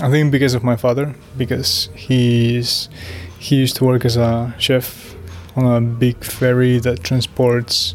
I 0.02 0.10
think 0.10 0.32
because 0.32 0.56
of 0.56 0.64
my 0.64 0.76
father, 0.76 1.14
because 1.38 1.90
he's, 1.94 2.90
he 3.38 3.62
used 3.62 3.76
to 3.76 3.84
work 3.84 4.04
as 4.04 4.16
a 4.16 4.50
chef 4.58 5.13
on 5.56 5.64
a 5.66 5.80
big 5.80 6.24
ferry 6.24 6.78
that 6.80 7.02
transports 7.02 7.94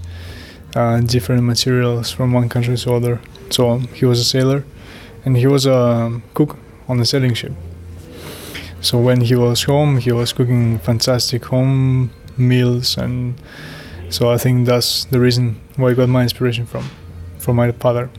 uh, 0.76 1.00
different 1.02 1.44
materials 1.44 2.12
from 2.12 2.34
one 2.34 2.50
country 2.50 2.78
to 2.78 2.94
other. 2.94 3.22
So 3.50 3.80
he 3.94 4.06
was 4.06 4.20
a 4.20 4.24
sailor, 4.26 4.64
and 5.26 5.38
he 5.38 5.48
was 5.48 5.66
a 5.66 6.22
cook 6.34 6.58
on 6.88 7.00
a 7.00 7.06
sailing 7.06 7.34
ship. 7.34 7.54
So 8.82 8.98
when 8.98 9.22
he 9.22 9.36
was 9.36 9.64
home, 9.64 9.98
he 9.98 10.12
was 10.12 10.32
cooking 10.32 10.80
fantastic 10.80 11.46
home 11.46 12.12
meals, 12.38 12.98
and 12.98 13.36
so 14.10 14.32
I 14.32 14.38
think 14.38 14.66
that's 14.66 15.06
the 15.06 15.20
reason 15.20 15.60
where 15.76 15.92
I 15.92 15.96
got 15.96 16.10
my 16.10 16.24
inspiration 16.24 16.66
from, 16.66 16.90
from 17.38 17.56
my 17.58 17.72
father. 17.72 18.10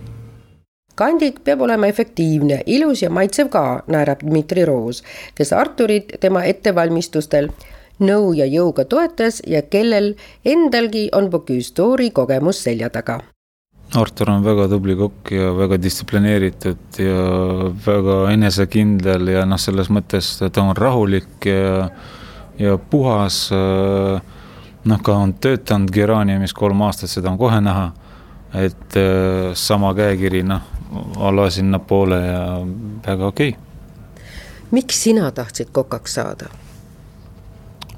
kandik 1.01 1.39
peab 1.45 1.63
olema 1.65 1.89
efektiivne, 1.89 2.61
ilus 2.67 3.03
ja 3.03 3.09
maitsev 3.11 3.49
ka, 3.49 3.83
naerab 3.89 4.21
Dmitri 4.21 4.67
Roos, 4.69 5.01
kes 5.35 5.53
Arturit 5.57 6.13
tema 6.21 6.43
ettevalmistustel 6.45 7.49
nõu 8.01 8.33
ja 8.37 8.47
jõuga 8.49 8.85
toetas 8.89 9.41
ja 9.47 9.63
kellel 9.63 10.15
endalgi 10.45 11.09
on 11.17 11.31
Bocuse 11.31 11.75
d'Ori 11.77 12.11
kogemus 12.11 12.65
selja 12.65 12.91
taga. 12.91 13.21
Artur 13.99 14.31
on 14.31 14.45
väga 14.45 14.69
tubli 14.71 14.95
kokk 14.95 15.33
ja 15.35 15.51
väga 15.57 15.79
distsiplineeritud 15.83 16.99
ja 17.03 17.23
väga 17.87 18.19
enesekindel 18.31 19.33
ja 19.33 19.43
noh, 19.49 19.59
selles 19.59 19.91
mõttes 19.91 20.37
ta 20.39 20.63
on 20.63 20.77
rahulik 20.79 21.49
ja, 21.51 21.89
ja 22.59 22.77
puhas. 22.79 23.49
noh, 24.85 25.03
ka 25.03 25.17
on 25.25 25.35
töötanud 25.35 25.91
Geraniumis 25.93 26.55
kolm 26.55 26.87
aastat, 26.87 27.11
seda 27.11 27.33
on 27.33 27.39
kohe 27.39 27.59
näha. 27.61 27.91
et 28.55 28.97
sama 29.55 29.93
käekiri, 29.95 30.43
noh, 30.43 30.63
ala 31.19 31.51
sinnapoole 31.51 32.17
ja 32.19 32.47
väga 33.07 33.27
okei 33.27 33.49
okay.. 33.49 33.61
miks 34.71 35.03
sina 35.03 35.31
tahtsid 35.31 35.71
kokaks 35.73 36.15
saada? 36.15 36.51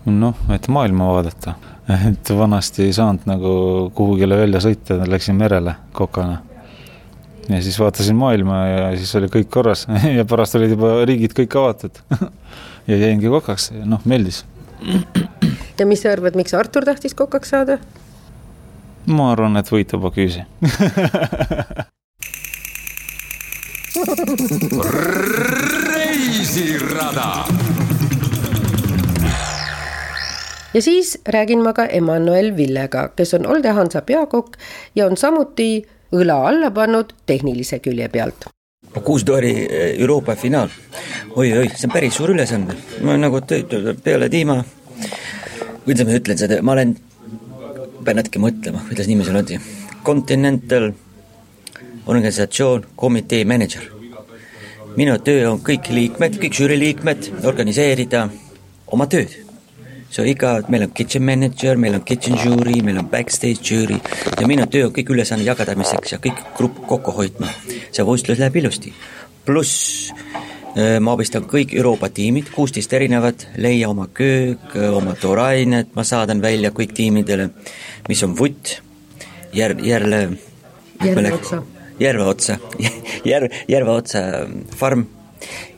Noh, 0.06 0.38
et 0.54 0.68
maailma 0.72 1.10
vaadata, 1.12 1.54
et 2.10 2.32
vanasti 2.36 2.86
ei 2.88 2.94
saanud 2.96 3.26
nagu 3.30 3.52
kuhugile 3.94 4.38
välja 4.40 4.62
sõita, 4.64 4.98
läksin 5.08 5.38
merele 5.38 5.74
kokana. 5.96 6.40
ja 7.48 7.62
siis 7.62 7.78
vaatasin 7.80 8.16
maailma 8.16 8.58
ja 8.66 8.96
siis 8.96 9.14
oli 9.18 9.30
kõik 9.32 9.50
korras 9.50 9.86
ja 10.18 10.24
pärast 10.24 10.54
olid 10.58 10.76
juba 10.76 10.94
riigid 11.08 11.34
kõik 11.36 11.56
avatud 11.58 12.02
ja 12.90 12.96
jäingi 12.96 13.28
kokaks, 13.28 13.72
noh, 13.84 14.02
meeldis. 14.04 14.44
ja 15.78 15.86
mis 15.86 16.02
sa 16.02 16.12
arvad, 16.14 16.38
miks 16.38 16.54
Artur 16.54 16.86
tahtis 16.86 17.14
kokaks 17.14 17.54
saada? 17.54 17.78
ma 19.06 19.32
arvan, 19.32 19.56
et 19.58 19.70
võita 19.70 19.98
Bocuse 19.98 20.46
reisirada 25.92 27.71
ja 30.74 30.82
siis 30.82 31.18
räägin 31.28 31.62
ma 31.62 31.72
ka 31.72 31.86
Emmanuel 31.86 32.56
Villega, 32.56 33.08
kes 33.16 33.34
on 33.34 33.46
Olde 33.46 33.68
Hansa 33.68 34.02
peakokk 34.02 34.56
ja 34.94 35.06
on 35.06 35.16
samuti 35.16 35.84
õla 36.12 36.38
alla 36.48 36.70
pannud 36.70 37.12
tehnilise 37.26 37.78
külje 37.78 38.08
pealt. 38.08 38.48
kuus 39.04 39.24
tooli 39.24 39.52
eh, 39.70 40.00
Euroopa 40.00 40.36
finaal 40.36 40.68
oi,. 41.36 41.52
oi-oi, 41.52 41.68
see 41.68 41.88
on 41.88 41.92
päris 41.92 42.16
suur 42.16 42.30
ülesanne. 42.30 42.76
ma 43.02 43.16
nagu 43.16 43.40
peale 44.04 44.28
tiima, 44.28 44.64
kuidas 45.84 46.06
ma 46.06 46.18
ütlen 46.18 46.38
seda, 46.38 46.62
ma 46.62 46.72
olen, 46.72 46.96
pean 48.04 48.16
natuke 48.16 48.38
mõtlema, 48.38 48.84
kuidas 48.88 49.08
nimi 49.08 49.24
seal 49.24 49.40
on. 49.40 49.46
Continental 50.04 50.92
organisatsioon, 52.06 52.86
komitee 52.96 53.44
mänedžer. 53.44 53.88
minu 54.96 55.16
töö 55.18 55.48
on 55.50 55.60
kõik 55.64 55.88
liikmed, 55.88 56.36
kõik 56.36 56.52
žürii 56.52 56.78
liikmed 56.78 57.30
organiseerida 57.48 58.28
oma 58.92 59.06
tööd 59.06 59.51
see 60.12 60.22
on 60.22 60.28
iga, 60.28 60.52
meil 60.68 60.84
on 60.86 60.92
kitchen 60.92 61.24
manager, 61.24 61.78
meil 61.80 61.96
on 61.96 62.04
kitchen 62.04 62.36
jury, 62.36 62.82
meil 62.84 63.00
on 63.00 63.08
backstage 63.08 63.64
jury 63.64 63.96
ja 64.40 64.48
minu 64.48 64.66
töö 64.68 64.90
on 64.90 64.94
kõik 64.96 65.12
ülesanne 65.14 65.46
jagamiseks 65.46 66.12
ja 66.12 66.20
kõik 66.22 66.42
grupp 66.58 66.82
kokku 66.88 67.14
hoidma. 67.16 67.48
see 67.90 68.04
võistlus 68.04 68.40
läheb 68.42 68.56
ilusti. 68.60 68.92
pluss 69.46 70.12
äh, 70.76 71.00
ma 71.00 71.16
abistan 71.16 71.48
kõik 71.48 71.72
Euroopa 71.74 72.08
tiimid, 72.12 72.52
kuusteist 72.52 72.92
erinevat, 72.92 73.48
leia 73.56 73.88
oma 73.88 74.06
köök, 74.12 74.76
oma 74.92 75.16
toorained, 75.16 75.94
ma 75.94 76.04
saadan 76.04 76.42
välja 76.42 76.70
kõik 76.70 76.92
tiimidele, 76.92 77.48
mis 78.08 78.22
on 78.22 78.36
vutt, 78.38 78.80
järv, 79.56 79.80
järle 79.80 80.22
järve 81.02 81.32
otsa. 81.32 81.62
järve 82.00 82.28
otsa 82.28 82.58
järv, 83.32 83.48
järve 83.68 83.90
otsa 83.96 84.20
farm 84.76 85.08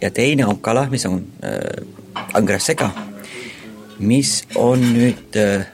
ja 0.03 0.11
teine 0.11 0.47
on 0.47 0.59
kala, 0.59 0.89
mis 0.91 1.07
on 1.07 1.23
äh, 1.47 1.87
angrassega 2.35 2.91
mis 3.99 4.45
on 4.55 4.83
nüüd 4.95 5.37
äh, 5.39 5.67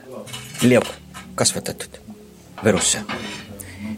leok 0.63 0.89
kasvatatud 1.35 2.01
Võrusse. 2.61 3.01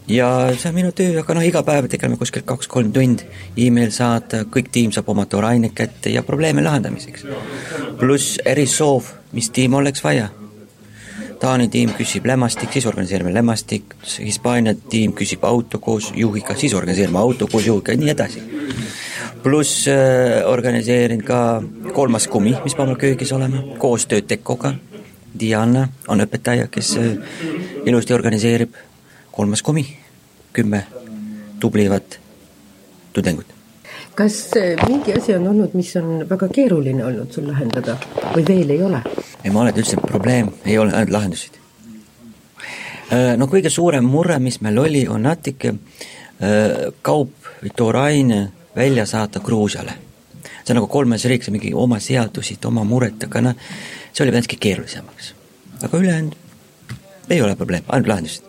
ja 0.06 0.28
see 0.54 0.68
on 0.70 0.76
minu 0.76 0.92
töö, 0.94 1.16
aga 1.18 1.34
noh, 1.34 1.46
iga 1.46 1.64
päev 1.66 1.88
tegeleme 1.90 2.18
kuskil 2.20 2.44
kaks-kolm 2.46 2.92
tundi, 2.94 3.26
email 3.58 3.90
saata, 3.90 4.44
kõik 4.46 4.70
tiim 4.74 4.92
saab 4.94 5.10
oma 5.10 5.26
toorainet 5.26 5.74
kätte 5.74 6.12
ja 6.14 6.22
probleeme 6.22 6.62
lahendamiseks. 6.62 7.26
pluss 7.98 8.38
erisoov, 8.44 9.10
mis 9.32 9.50
tiim 9.50 9.74
oleks 9.74 10.04
vaja. 10.04 10.28
Taani 11.42 11.66
tiim 11.68 11.90
küsib 11.98 12.26
lämmastik, 12.26 12.70
siis 12.72 12.86
organiseerime 12.86 13.32
lämmastik, 13.34 13.96
Hispaania 14.18 14.74
tiim 14.74 15.12
küsib 15.12 15.42
auto 15.44 15.78
koos 15.78 16.12
juhiga, 16.14 16.54
siis 16.54 16.74
organiseerime 16.74 17.18
auto 17.18 17.48
koos 17.50 17.66
juhiga 17.66 17.96
ja 17.96 17.98
nii 17.98 18.14
edasi 18.14 18.42
pluss 19.42 19.88
äh, 19.88 20.46
organiseerin 20.46 21.22
ka 21.24 21.62
kolmas 21.92 22.28
kumi, 22.28 22.54
mis 22.64 22.76
peab 22.78 22.88
mul 22.88 22.98
köögis 23.00 23.32
olema, 23.32 23.62
koostöö 23.78 24.22
Tekoga. 24.22 24.74
Diana 25.40 25.86
on 26.12 26.20
õpetaja, 26.20 26.68
kes 26.70 26.92
äh, 27.00 27.08
ilusti 27.86 28.14
organiseerib 28.14 28.76
kolmas 29.32 29.62
kumi, 29.62 29.86
kümme 30.52 30.84
tublivat 31.60 32.18
tudengut. 33.12 33.46
kas 34.14 34.50
mingi 34.86 35.14
asi 35.16 35.34
on 35.34 35.46
olnud, 35.48 35.74
mis 35.74 35.94
on 35.96 36.26
väga 36.28 36.48
keeruline 36.52 37.04
olnud 37.04 37.32
sul 37.32 37.46
lahendada 37.48 37.96
või 38.34 38.44
veel 38.48 38.70
ei 38.74 38.82
ole? 38.84 39.00
ei, 39.44 39.50
ma 39.50 39.62
olen 39.62 39.78
üldse 39.80 39.96
probleem, 39.96 40.50
ei 40.64 40.78
ole 40.78 40.92
ainult 40.92 41.14
lahendusid. 41.16 41.56
no 43.36 43.48
kõige 43.48 43.72
suurem 43.72 44.04
mure, 44.04 44.38
mis 44.38 44.60
meil 44.60 44.78
oli, 44.78 45.06
on 45.08 45.24
natuke 45.24 45.74
kaup 47.02 47.48
või 47.62 47.72
tooraine 47.76 48.42
välja 48.76 49.06
saata 49.06 49.40
Gruusiale. 49.40 49.92
see 50.64 50.72
on 50.72 50.76
nagu 50.76 50.86
kolmes 50.86 51.24
riigis 51.24 51.50
mingi 51.50 51.72
oma 51.74 51.98
seadusid, 51.98 52.64
oma 52.64 52.84
mured, 52.84 53.24
aga 53.24 53.40
noh, 53.40 53.54
see 54.12 54.24
oli 54.24 54.34
natuke 54.34 54.56
keerulisemaks. 54.60 55.34
aga 55.82 55.98
ülejäänud 55.98 56.34
ei 57.30 57.42
ole 57.42 57.56
probleem, 57.56 57.84
ainult 57.88 58.08
lahendused. 58.08 58.44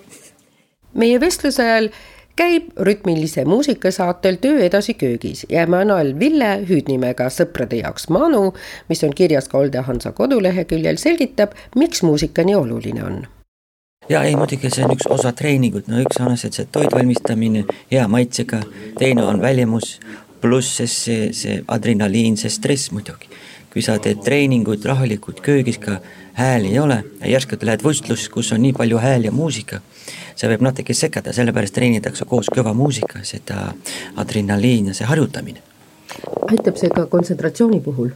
meie 0.93 1.19
vestluse 1.19 1.63
ajal 1.63 1.89
käib 2.35 2.71
rütmilise 2.77 3.45
muusika 3.45 3.91
saatel 3.91 4.35
Töö 4.41 4.63
edasi 4.65 4.93
köögis 4.93 5.45
ja 5.49 5.61
Emmanuel 5.67 6.19
Ville 6.19 6.55
hüüdnimega 6.69 7.29
Sõprade 7.29 7.81
jaoks 7.81 8.09
Manu, 8.09 8.53
mis 8.89 9.03
on 9.03 9.13
kirjas 9.13 9.49
ka 9.49 9.57
Olde 9.57 9.85
Hansa 9.85 10.11
koduleheküljel, 10.11 10.97
selgitab, 10.97 11.53
miks 11.75 12.03
muusika 12.03 12.43
nii 12.43 12.55
oluline 12.55 13.03
on 13.03 13.23
ja 14.09 14.23
ei, 14.23 14.35
muidugi 14.35 14.71
see 14.71 14.85
on 14.85 14.95
üks 14.95 15.07
osa 15.11 15.31
treeningut, 15.35 15.87
no 15.87 16.01
üks 16.03 16.19
on 16.23 16.37
see 16.39 16.67
toidu 16.71 16.95
valmistamine 16.95 17.65
hea 17.91 18.07
maitsega, 18.11 18.61
teine 18.99 19.25
on 19.27 19.41
välimus, 19.41 19.97
pluss 20.43 20.81
see, 20.91 21.31
see 21.35 21.61
adrenaliin, 21.67 22.37
see 22.37 22.51
stress 22.51 22.91
muidugi. 22.91 23.31
kui 23.73 23.81
sa 23.81 23.95
teed 23.97 24.19
treeningut 24.21 24.83
rahulikult 24.85 25.39
köögis 25.41 25.79
ka, 25.81 25.95
hääli 26.37 26.75
ei 26.75 26.79
ole 26.79 26.99
ja 27.23 27.31
järsku 27.31 27.57
lähed 27.61 27.81
võistlusse, 27.81 28.29
kus 28.29 28.51
on 28.53 28.61
nii 28.61 28.73
palju 28.77 28.99
hääl 29.01 29.25
ja 29.25 29.31
muusika, 29.33 29.79
see 30.35 30.49
võib 30.51 30.61
natuke 30.67 30.93
segada, 30.93 31.33
sellepärast 31.33 31.73
treenitakse 31.73 32.27
koos 32.29 32.51
kõva 32.53 32.75
muusika, 32.77 33.23
seda 33.25 33.71
adrenaliin 34.21 34.91
ja 34.91 34.93
see 34.93 35.09
harjutamine. 35.09 35.65
Aitab 36.51 36.77
see 36.77 36.93
ka 36.93 37.07
kontsentratsiooni 37.09 37.79
puhul? 37.81 38.13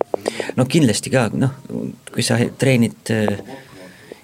no 0.56 0.66
kindlasti 0.70 1.10
ka, 1.10 1.26
noh, 1.34 1.58
kui 2.14 2.26
sa 2.26 2.38
treenid 2.62 3.10
äh, 3.16 3.42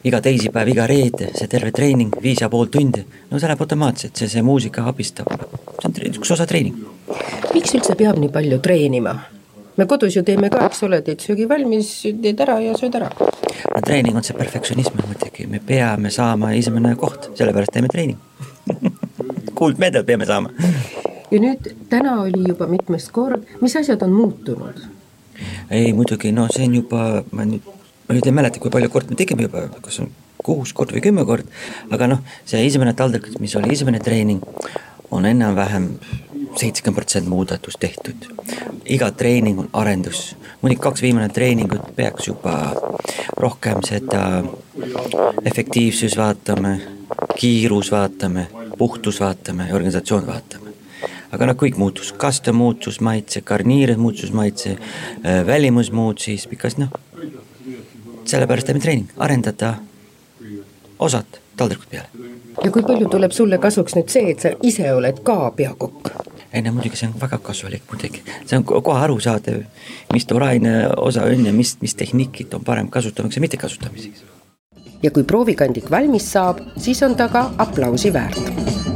iga 0.03 0.19
teisipäev, 0.21 0.71
iga 0.73 0.87
reede, 0.87 1.29
see 1.37 1.47
terve 1.51 1.71
treening, 1.75 2.11
viis 2.23 2.41
ja 2.43 2.49
pool 2.51 2.67
tundi, 2.71 3.03
no 3.29 3.39
see 3.39 3.47
läheb 3.47 3.61
automaatselt, 3.63 4.15
see, 4.19 4.29
see 4.31 4.43
muusika 4.43 4.83
abistab, 4.89 5.29
see 5.79 5.87
on 5.89 5.95
üks 6.09 6.33
osa 6.35 6.47
treening. 6.49 6.75
miks 7.53 7.75
üldse 7.77 7.95
peab 7.99 8.19
nii 8.19 8.31
palju 8.33 8.59
treenima? 8.63 9.15
me 9.77 9.85
kodus 9.89 10.15
ju 10.17 10.23
teeme 10.23 10.49
ka, 10.53 10.65
eks 10.67 10.83
ole, 10.87 11.01
teed 11.05 11.23
söögi 11.23 11.47
valmis, 11.49 11.91
teed 12.21 12.41
ära 12.45 12.59
ja 12.61 12.73
sööd 12.77 12.97
ära. 12.99 13.11
no 13.19 13.83
treening 13.85 14.19
on 14.19 14.25
see 14.27 14.37
perfektsionism 14.37 14.99
muidugi, 15.07 15.47
me 15.47 15.61
peame 15.63 16.11
saama 16.11 16.51
esimene 16.57 16.95
koht, 16.99 17.31
sellepärast 17.39 17.73
teeme 17.73 17.91
treening 17.91 18.19
kuldmedal 19.59 20.03
peame 20.03 20.27
saama. 20.27 20.51
ja 21.31 21.39
nüüd 21.39 21.71
täna 21.89 22.19
oli 22.25 22.43
juba 22.49 22.67
mitmes 22.67 23.07
kord, 23.11 23.47
mis 23.61 23.77
asjad 23.79 24.03
on 24.03 24.11
muutunud? 24.19 24.83
ei 25.71 25.93
muidugi, 25.95 26.35
no 26.35 26.49
see 26.51 26.67
on 26.67 26.75
juba, 26.81 27.05
ma 27.31 27.47
nüüd 27.47 27.71
ma 28.13 28.19
nüüd 28.19 28.29
ei 28.29 28.35
mäleta, 28.35 28.59
kui 28.61 28.69
palju 28.69 28.91
kordi 28.93 29.09
me 29.09 29.17
tegime 29.17 29.47
juba, 29.47 29.63
kas 29.81 29.97
on 30.03 30.11
kuus 30.45 30.73
kord 30.77 30.91
või 30.93 31.01
kümme 31.01 31.23
kord, 31.25 31.47
aga 31.93 32.09
noh, 32.11 32.19
see 32.45 32.61
esimene 32.67 32.93
taldrik, 32.93 33.31
mis 33.41 33.55
oli 33.57 33.71
esimene 33.73 34.01
treening, 34.03 34.43
on 35.09 35.25
enam-vähem 35.25 35.87
seitsekümmend 36.59 36.99
protsenti 36.99 37.31
muudatust 37.31 37.79
tehtud. 37.81 38.27
iga 38.85 39.09
treening 39.17 39.63
on 39.63 39.69
arendus, 39.73 40.35
mõni 40.61 40.77
kaks 40.77 41.01
viimane 41.01 41.29
treeningut 41.33 41.95
peaks 41.95 42.27
juba 42.27 42.75
rohkem 43.37 43.81
seda 43.87 44.43
efektiivsus 45.45 46.17
vaatame, 46.19 46.75
kiirus 47.39 47.89
vaatame, 47.91 48.45
puhtus 48.77 49.21
vaatame 49.23 49.69
ja 49.71 49.75
organisatsioon 49.75 50.27
vaatame 50.27 50.73
aga 51.33 51.47
noh, 51.49 51.57
kõik 51.57 51.79
muutus, 51.81 52.11
kaste 52.13 52.53
muutus, 52.53 52.99
maitse, 53.01 53.41
garniirid 53.41 53.97
muutus, 53.97 54.29
maitse, 54.35 54.77
välimus 55.47 55.89
muutus, 55.91 56.45
because 56.49 56.77
noh, 56.77 56.93
sellepärast 58.25 58.67
teeme 58.67 58.79
treening, 58.79 59.09
arendada 59.17 59.75
osad 60.99 61.39
taldrikud 61.57 61.89
peale. 61.89 62.07
ja 62.63 62.71
kui 62.71 62.83
palju 62.83 63.09
tuleb 63.09 63.31
sulle 63.31 63.57
kasuks 63.57 63.95
nüüd 63.97 64.11
see, 64.13 64.31
et 64.33 64.43
sa 64.43 64.53
ise 64.63 64.93
oled 64.93 65.23
ka 65.25 65.51
peakokk? 65.57 66.11
ei 66.53 66.61
no 66.61 66.73
muidugi 66.75 66.99
see 66.99 67.09
on 67.09 67.15
väga 67.21 67.39
kasulik 67.47 67.87
muidugi, 67.91 68.23
see 68.45 68.57
on 68.57 68.65
kohe 68.65 68.99
arusaadav, 68.99 69.63
mis 70.13 70.27
tooraine 70.29 70.75
osa 70.97 71.25
on 71.29 71.45
ja 71.49 71.53
mis, 71.53 71.77
mis 71.81 71.95
tehniikid 71.99 72.53
on 72.53 72.65
parem 72.65 72.89
kasutamiseks 72.93 73.41
ja 73.41 73.45
mitte 73.47 73.57
kasutamiseks. 73.57 74.23
ja 75.03 75.11
kui 75.11 75.23
proovikandik 75.23 75.91
valmis 75.91 76.31
saab, 76.31 76.61
siis 76.77 77.03
on 77.03 77.15
ta 77.15 77.29
ka 77.29 77.49
aplausi 77.57 78.13
väärt 78.13 78.92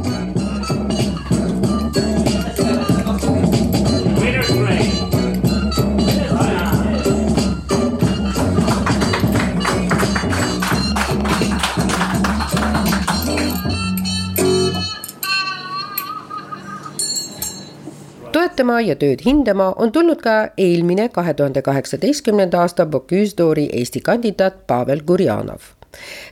toetama 18.58 18.80
ja 18.82 18.96
tööd 18.98 19.20
hindama 19.22 19.68
on 19.78 19.92
tulnud 19.94 20.18
ka 20.18 20.32
eelmine 20.58 21.08
kahe 21.14 21.34
tuhande 21.34 21.62
kaheksateistkümnenda 21.62 22.58
aasta 22.64 22.86
Bocuse 22.86 23.36
d'Ori 23.38 23.68
Eesti 23.72 24.00
kandidaat 24.00 24.66
Pavel 24.66 25.04
Gurjanov 25.06 25.68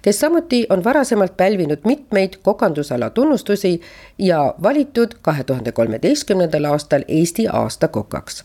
kes 0.02 0.20
samuti 0.20 0.66
on 0.70 0.82
varasemalt 0.84 1.36
pälvinud 1.36 1.86
mitmeid 1.86 2.40
kokandusala 2.42 3.10
tunnustusi 3.10 3.80
ja 4.18 4.54
valitud 4.62 5.14
kahe 5.22 5.44
tuhande 5.44 5.72
kolmeteistkümnendal 5.72 6.64
aastal 6.64 7.06
Eesti 7.08 7.46
aasta 7.48 7.88
kokaks 7.88 8.42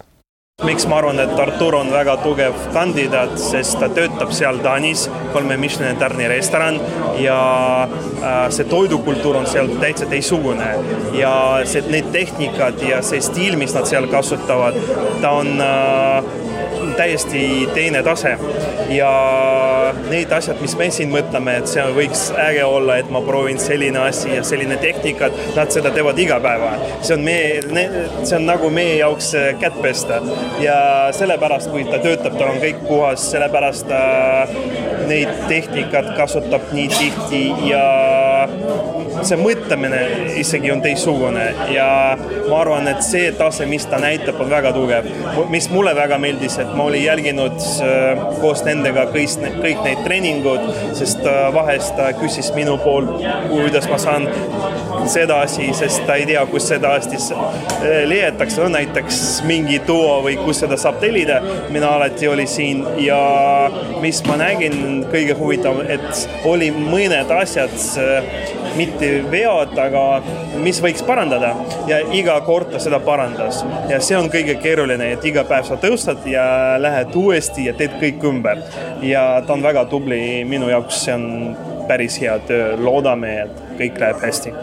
miks 0.66 0.86
ma 0.90 1.00
arvan, 1.02 1.20
et 1.24 1.40
Artur 1.42 1.76
on 1.80 1.90
väga 1.94 2.18
tugev 2.24 2.58
kandidaat, 2.76 3.34
sest 3.42 3.80
ta 3.82 3.90
töötab 3.94 4.34
seal 4.36 4.62
Taanis, 4.64 5.08
kolme 5.34 5.58
Michelin 5.62 6.00
tärni 6.02 6.28
restoran 6.32 6.80
ja 7.22 7.40
äh, 7.88 8.44
see 8.54 8.68
toidukultuur 8.70 9.42
on 9.42 9.50
seal 9.50 9.72
täitsa 9.82 10.08
teistsugune. 10.12 10.70
Ja 11.18 11.34
see, 11.66 11.84
need 11.92 12.12
tehnikad 12.14 12.82
ja 12.86 13.02
see 13.06 13.22
stiil, 13.24 13.58
mis 13.62 13.74
nad 13.78 13.90
seal 13.90 14.10
kasutavad, 14.12 14.78
ta 15.24 15.34
on 15.42 15.54
äh, 15.62 16.61
täiesti 16.98 17.68
teine 17.74 18.04
tase 18.04 18.36
ja 18.92 19.12
need 20.10 20.32
asjad, 20.36 20.60
mis 20.62 20.76
me 20.80 20.90
siin 20.94 21.12
mõtleme, 21.14 21.56
et 21.62 21.70
see 21.72 21.84
võiks 21.96 22.28
äge 22.42 22.64
olla, 22.66 22.98
et 23.02 23.12
ma 23.14 23.22
proovin 23.26 23.60
selline 23.62 24.00
asi 24.04 24.36
ja 24.36 24.44
selline 24.48 24.78
tehnikat, 24.82 25.36
nad 25.56 25.72
seda 25.74 25.92
teevad 25.96 26.20
iga 26.20 26.40
päev. 26.44 26.68
see 27.02 27.16
on 27.16 27.26
meie, 27.26 27.62
see 28.24 28.38
on 28.38 28.48
nagu 28.50 28.70
meie 28.74 28.98
jaoks 29.00 29.34
äh, 29.36 29.52
kätt 29.62 29.82
pesta 29.82 30.22
ja 30.62 30.78
sellepärast, 31.16 31.72
kui 31.72 31.86
ta 31.90 32.02
töötab, 32.04 32.38
tal 32.40 32.54
on 32.56 32.62
kõik 32.64 32.84
puhas, 32.88 33.26
sellepärast 33.32 33.88
ta 33.92 34.02
neid 35.10 35.32
tehnikat 35.50 36.14
kasutab 36.18 36.72
nii 36.76 36.88
tihti 36.92 37.44
ja 37.70 37.86
see 39.28 39.38
mõtlemine 39.40 40.00
isegi 40.42 40.72
on 40.74 40.82
teistsugune 40.84 41.46
ja 41.74 41.88
ma 42.18 42.60
arvan, 42.62 42.88
et 42.92 43.02
see 43.06 43.32
tase, 43.38 43.66
mis 43.70 43.86
ta 43.90 44.00
näitab, 44.02 44.40
on 44.42 44.50
väga 44.52 44.74
tugev. 44.76 45.08
mis 45.50 45.70
mulle 45.72 45.94
väga 45.96 46.18
meeldis, 46.22 46.58
et 46.62 46.74
ma 46.76 46.86
olin 46.90 47.04
jälginud 47.04 47.58
äh, 47.86 48.24
koos 48.42 48.64
nendega 48.68 49.08
kõik, 49.14 49.38
kõik 49.62 49.84
neid 49.86 50.04
treeningud, 50.06 50.68
sest 50.98 51.26
äh, 51.26 51.42
vahest 51.54 51.96
ta 51.98 52.12
küsis 52.18 52.52
minu 52.56 52.78
poolt, 52.82 53.22
kuidas 53.50 53.90
ma 53.92 54.00
saan 54.02 54.28
seda 55.12 55.42
asi, 55.46 55.72
sest 55.78 56.06
ta 56.08 56.18
ei 56.20 56.28
tea, 56.30 56.44
kus 56.52 56.68
seda 56.72 56.96
Eestis 57.00 57.32
äh, 57.36 58.04
leiatakse, 58.10 58.62
no 58.64 58.72
näiteks 58.76 59.42
mingi 59.48 59.82
duo 59.88 60.20
või 60.26 60.38
kus 60.42 60.64
seda 60.64 60.78
saab 60.80 61.00
tellida. 61.04 61.42
mina 61.70 61.96
alati 61.98 62.28
oli 62.28 62.48
siin 62.48 62.84
ja 63.02 63.20
mis 64.02 64.24
ma 64.28 64.38
nägin, 64.42 65.06
kõige 65.12 65.38
huvitavam, 65.38 65.86
et 65.90 66.46
oli 66.48 66.72
mõned 66.76 67.32
asjad 67.36 67.74
mitte 68.78 69.10
vead, 69.32 69.74
aga 69.80 70.04
mis 70.62 70.80
võiks 70.84 71.04
parandada 71.08 71.54
ja 71.90 72.02
iga 72.16 72.38
kord 72.46 72.72
ta 72.74 72.80
seda 72.84 73.00
parandas. 73.04 73.64
ja 73.90 74.00
see 74.04 74.18
on 74.18 74.30
kõige 74.34 74.58
keeruline, 74.62 75.12
et 75.16 75.26
iga 75.26 75.44
päev 75.48 75.68
sa 75.68 75.80
tõustad 75.82 76.26
ja 76.30 76.46
lähed 76.82 77.16
uuesti 77.16 77.68
ja 77.70 77.74
teed 77.78 77.98
kõik 78.02 78.24
ümber. 78.32 78.64
ja 79.02 79.44
ta 79.48 79.54
on 79.54 79.64
väga 79.64 79.86
tubli, 79.92 80.22
minu 80.46 80.70
jaoks 80.70 81.04
see 81.06 81.18
on 81.18 81.28
päris 81.88 82.20
hea 82.22 82.38
töö, 82.48 82.76
loodame, 82.80 83.36
et 83.46 83.62
kõik 83.80 84.00
läheb 84.00 84.24
hästi. 84.24 84.54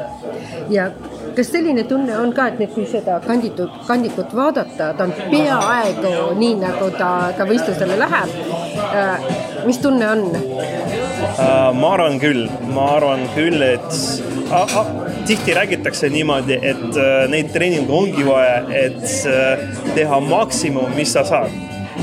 ja 0.71 0.91
kas 1.39 1.53
selline 1.53 1.85
tunne 1.87 2.17
on 2.19 2.33
ka, 2.35 2.49
et 2.51 2.59
nüüd, 2.59 2.73
kui 2.75 2.87
seda 2.91 3.21
kanditut, 3.23 3.75
kandikut 3.87 4.35
vaadata, 4.35 4.93
ta 4.99 5.07
on 5.07 5.15
peaaegu 5.31 6.33
nii, 6.39 6.57
nagu 6.65 6.91
ta 6.99 7.11
ka 7.39 7.47
võistlusele 7.47 7.99
läheb. 8.01 8.35
Äh, 8.89 9.29
mis 9.67 9.79
tunne 9.83 10.09
on? 10.11 10.25
Äh, 11.19 11.73
ma 11.75 11.95
arvan 11.97 12.19
küll, 12.23 12.47
ma 12.75 12.85
arvan 12.97 13.25
küll, 13.35 13.63
et 13.63 13.97
a, 14.55 14.63
a, 14.63 14.85
tihti 15.27 15.55
räägitakse 15.57 16.11
niimoodi, 16.15 16.59
et 16.63 16.99
äh, 16.99 17.25
neid 17.31 17.51
treeninguid 17.55 17.95
ongi 17.95 18.27
vaja, 18.27 18.61
et 18.75 19.03
teha 19.97 20.21
maksimum, 20.29 20.93
mis 20.99 21.15
sa 21.17 21.25
saad. 21.27 21.55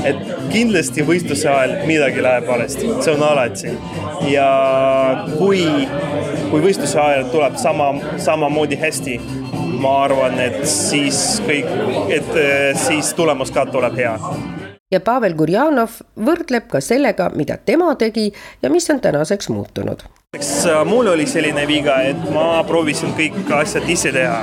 Et 0.06 0.18
kindlasti 0.52 1.04
võistluse 1.08 1.48
ajal 1.48 1.86
midagi 1.88 2.20
läheb 2.22 2.44
valesti, 2.50 2.90
see 3.00 3.14
on 3.14 3.24
alati. 3.24 3.72
ja 4.28 4.50
kui, 5.38 5.64
kui 6.50 6.60
võistluse 6.64 7.00
ajal 7.00 7.30
tuleb 7.32 7.56
sama, 7.60 7.88
samamoodi 8.20 8.76
hästi, 8.80 9.16
ma 9.80 9.96
arvan, 10.04 10.36
et 10.44 10.60
siis 10.68 11.40
kõik, 11.48 11.72
et 12.12 12.30
äh, 12.36 12.84
siis 12.84 13.14
tulemus 13.16 13.52
ka 13.54 13.64
tuleb 13.72 13.96
hea 13.96 14.16
ja 14.92 15.00
Pavel 15.02 15.34
Gurjanov 15.34 16.00
võrdleb 16.14 16.68
ka 16.70 16.80
sellega, 16.84 17.30
mida 17.34 17.58
tema 17.58 17.94
tegi 17.98 18.28
ja 18.62 18.70
mis 18.70 18.86
on 18.90 19.02
tänaseks 19.02 19.50
muutunud. 19.50 20.04
Eks 20.36 20.66
äh, 20.68 20.82
mul 20.84 21.08
oli 21.08 21.24
selline 21.26 21.62
viga, 21.66 21.96
et 22.04 22.18
ma 22.34 22.60
proovisin 22.66 23.14
kõik 23.16 23.50
asjad 23.56 23.86
ise 23.90 24.12
teha. 24.12 24.42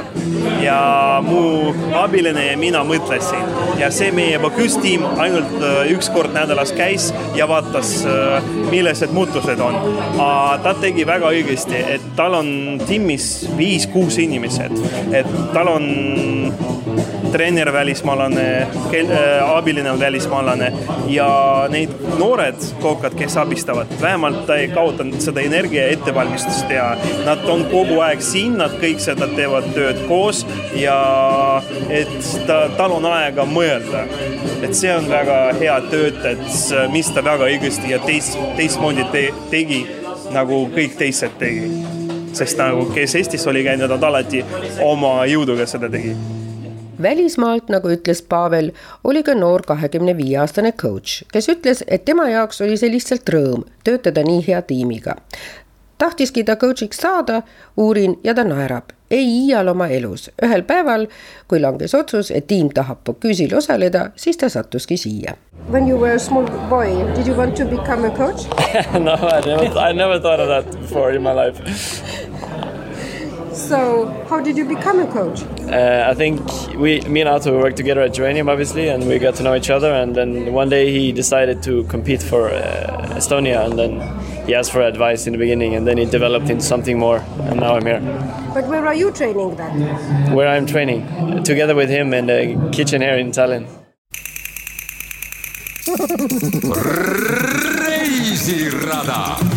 Ja 0.64 0.78
mu 1.24 1.72
abiline 2.00 2.48
ja 2.48 2.58
mina 2.58 2.82
mõtlesin. 2.88 3.44
Ja 3.78 3.92
see 3.94 4.10
meie 4.16 4.40
Baküs 4.42 4.80
tiim 4.82 5.06
ainult 5.22 5.54
äh, 5.62 5.92
üks 5.94 6.10
kord 6.16 6.34
nädalas 6.36 6.74
käis 6.76 7.12
ja 7.38 7.48
vaatas, 7.52 7.94
äh, 8.10 8.52
millised 8.72 9.14
muutused 9.16 9.62
on. 9.64 9.78
ta 10.64 10.74
tegi 10.82 11.06
väga 11.08 11.30
õigesti, 11.36 11.84
et 11.96 12.06
tal 12.18 12.40
on 12.40 12.80
tiimis 12.88 13.30
viis-kuus 13.58 14.18
inimesed, 14.24 14.80
et 15.14 15.30
tal 15.54 15.70
on 15.76 15.88
treener 17.34 17.74
välismaalane, 17.74 18.68
abiline 19.46 19.92
on 19.92 20.00
välismaalane 20.00 20.74
ja 21.08 21.66
neid 21.70 21.90
noored 22.20 22.56
kookad, 22.82 23.16
kes 23.18 23.38
abistavad, 23.38 23.88
vähemalt 24.02 24.46
ta 24.46 24.56
ei 24.56 24.68
kaotanud 24.68 25.18
seda 25.22 25.42
energia 25.42 25.88
ja 25.88 25.96
ettevalmistust 25.96 26.68
teha. 26.70 26.92
Nad 27.26 27.42
on 27.50 27.66
kogu 27.72 27.98
aeg 28.06 28.22
siin, 28.22 28.58
nad 28.62 28.76
kõik 28.82 29.02
seda 29.02 29.26
teevad 29.34 29.72
tööd 29.74 30.04
koos 30.08 30.44
ja 30.78 30.98
et 31.90 32.14
ta, 32.46 32.68
tal 32.78 32.94
on 33.00 33.10
aega 33.10 33.48
mõelda. 33.50 34.06
et 34.64 34.78
see 34.78 34.94
on 34.94 35.10
väga 35.10 35.40
hea 35.60 35.80
tööd, 35.90 36.22
et 36.26 36.46
mis 36.94 37.10
ta 37.12 37.26
väga 37.26 37.50
õigesti 37.50 37.90
ja 37.92 38.00
teist, 38.06 38.38
teistmoodi 38.58 39.10
te, 39.12 39.26
tegi, 39.50 39.82
nagu 40.32 40.68
kõik 40.76 41.02
teised 41.02 41.34
tegi. 41.42 41.82
sest 42.34 42.58
nagu, 42.58 42.86
kes 42.94 43.16
Eestis 43.16 43.48
oli 43.48 43.66
käinud, 43.66 43.90
nad 43.90 44.04
alati 44.04 44.46
oma 44.82 45.18
jõuduga 45.26 45.66
seda 45.70 45.90
tegi 45.90 46.16
välismaalt, 47.02 47.70
nagu 47.74 47.90
ütles 47.94 48.22
Pavel, 48.30 48.72
oli 49.04 49.24
ka 49.24 49.36
noor 49.36 49.66
kahekümne 49.68 50.18
viie 50.18 50.38
aastane 50.42 50.72
coach, 50.72 51.24
kes 51.34 51.50
ütles, 51.50 51.84
et 51.88 52.06
tema 52.06 52.30
jaoks 52.30 52.62
oli 52.62 52.78
see 52.78 52.92
lihtsalt 52.92 53.30
rõõm 53.30 53.68
töötada 53.84 54.24
nii 54.28 54.46
hea 54.48 54.62
tiimiga 54.62 55.18
tahtiski 56.04 56.44
ta 56.44 56.56
coach'iks 56.56 57.00
saada, 57.02 57.42
uurin 57.78 58.20
ja 58.24 58.34
ta 58.34 58.44
naerab. 58.44 58.84
ei 59.12 59.26
iial 59.26 59.68
oma 59.68 59.88
elus. 59.88 60.32
ühel 60.46 60.64
päeval, 60.64 61.08
kui 61.48 61.60
langes 61.62 61.94
otsus, 61.96 62.32
et 62.32 62.48
tiim 62.48 62.70
tahab 62.74 63.04
Bocuse-il 63.06 63.56
osaleda, 63.58 64.10
siis 64.16 64.38
ta 64.38 64.50
sattuski 64.50 64.98
siia. 64.98 65.36
When 65.70 65.88
you 65.90 66.00
were 66.00 66.16
a 66.16 66.20
small 66.20 66.48
boy, 66.70 66.90
did 67.16 67.28
you 67.28 67.38
want 67.38 67.56
to 67.56 67.66
become 67.66 68.08
a 68.08 68.12
coach 68.18 68.48
no, 69.08 69.14
I 69.14 69.40
never, 69.46 69.80
I 69.80 69.94
never 69.94 70.20
thought 70.20 70.40
of 70.40 70.48
that 70.48 70.82
before 70.82 71.16
in 71.16 71.22
my 71.22 71.34
life. 71.34 71.62
So, 73.54 74.08
how 74.30 74.42
did 74.42 74.58
you 74.58 74.66
become 74.66 75.00
a 75.00 75.08
coach? 75.12 75.44
Uh, 75.70 76.08
I 76.10 76.14
think 76.16 76.42
we, 76.76 77.02
me 77.02 77.22
and 77.22 77.30
Arthur 77.30 77.58
worked 77.58 77.78
together 77.78 78.02
at 78.02 78.14
Geranium, 78.14 78.50
obviously, 78.50 78.90
and 78.90 79.08
we 79.08 79.20
got 79.20 79.36
to 79.36 79.44
know 79.44 79.56
each 79.56 79.70
other. 79.70 79.94
And 79.94 80.16
then 80.16 80.52
one 80.54 80.70
day 80.70 80.92
he 80.92 81.12
decided 81.12 81.62
to 81.64 81.84
compete 81.84 82.24
for 82.24 82.50
uh, 82.50 83.16
Estonia, 83.16 83.66
and 83.66 83.78
then 83.78 84.46
he 84.48 84.56
asked 84.56 84.72
for 84.72 84.82
advice 84.82 85.28
in 85.28 85.34
the 85.34 85.40
beginning, 85.40 85.76
and 85.76 85.88
then 85.88 86.00
it 86.00 86.10
developed 86.10 86.50
into 86.50 86.64
something 86.64 86.98
more, 86.98 87.24
and 87.42 87.60
now 87.60 87.76
I'm 87.76 87.86
here. 87.86 88.02
But 88.54 88.68
where 88.68 88.86
are 88.88 88.96
you 88.96 89.12
training 89.12 89.56
then? 89.56 90.34
Where 90.34 90.48
I'm 90.48 90.66
training, 90.66 91.44
together 91.44 91.76
with 91.76 91.90
him 91.90 92.14
in 92.14 92.26
the 92.26 92.70
kitchen 92.72 93.02
here 93.02 93.18
in 93.18 93.32
Tallinn. 93.32 93.68
reisirada 97.84 99.53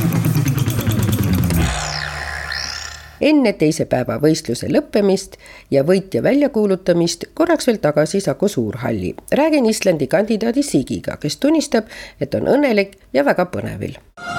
enne 3.21 3.53
teise 3.53 3.87
päeva 3.91 4.19
võistluse 4.23 4.69
lõppemist 4.73 5.37
ja 5.71 5.83
võitja 5.87 6.23
väljakuulutamist 6.23 7.29
korraks 7.35 7.67
veel 7.67 7.79
tagasi 7.83 8.21
Saku 8.21 8.49
Suurhalli. 8.49 9.15
räägin 9.33 9.67
Islandi 9.67 10.07
kandidaadi 10.07 10.63
Sigiga, 10.63 11.17
kes 11.17 11.37
tunnistab, 11.37 11.85
et 12.21 12.35
on 12.35 12.49
õnnelik 12.49 12.97
ja 13.13 13.25
väga 13.25 13.47
põnevil. 13.47 13.97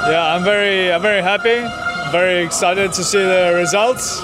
Yeah, 0.09 0.33
I 0.33 0.35
am 0.35 0.43
very, 0.43 0.89
I 0.89 0.95
am 0.95 1.01
very 1.01 1.21
happy, 1.21 1.61
very 2.11 2.45
excited 2.45 2.91
to 2.93 3.03
see 3.03 3.23
the 3.23 3.53
results. 3.55 4.21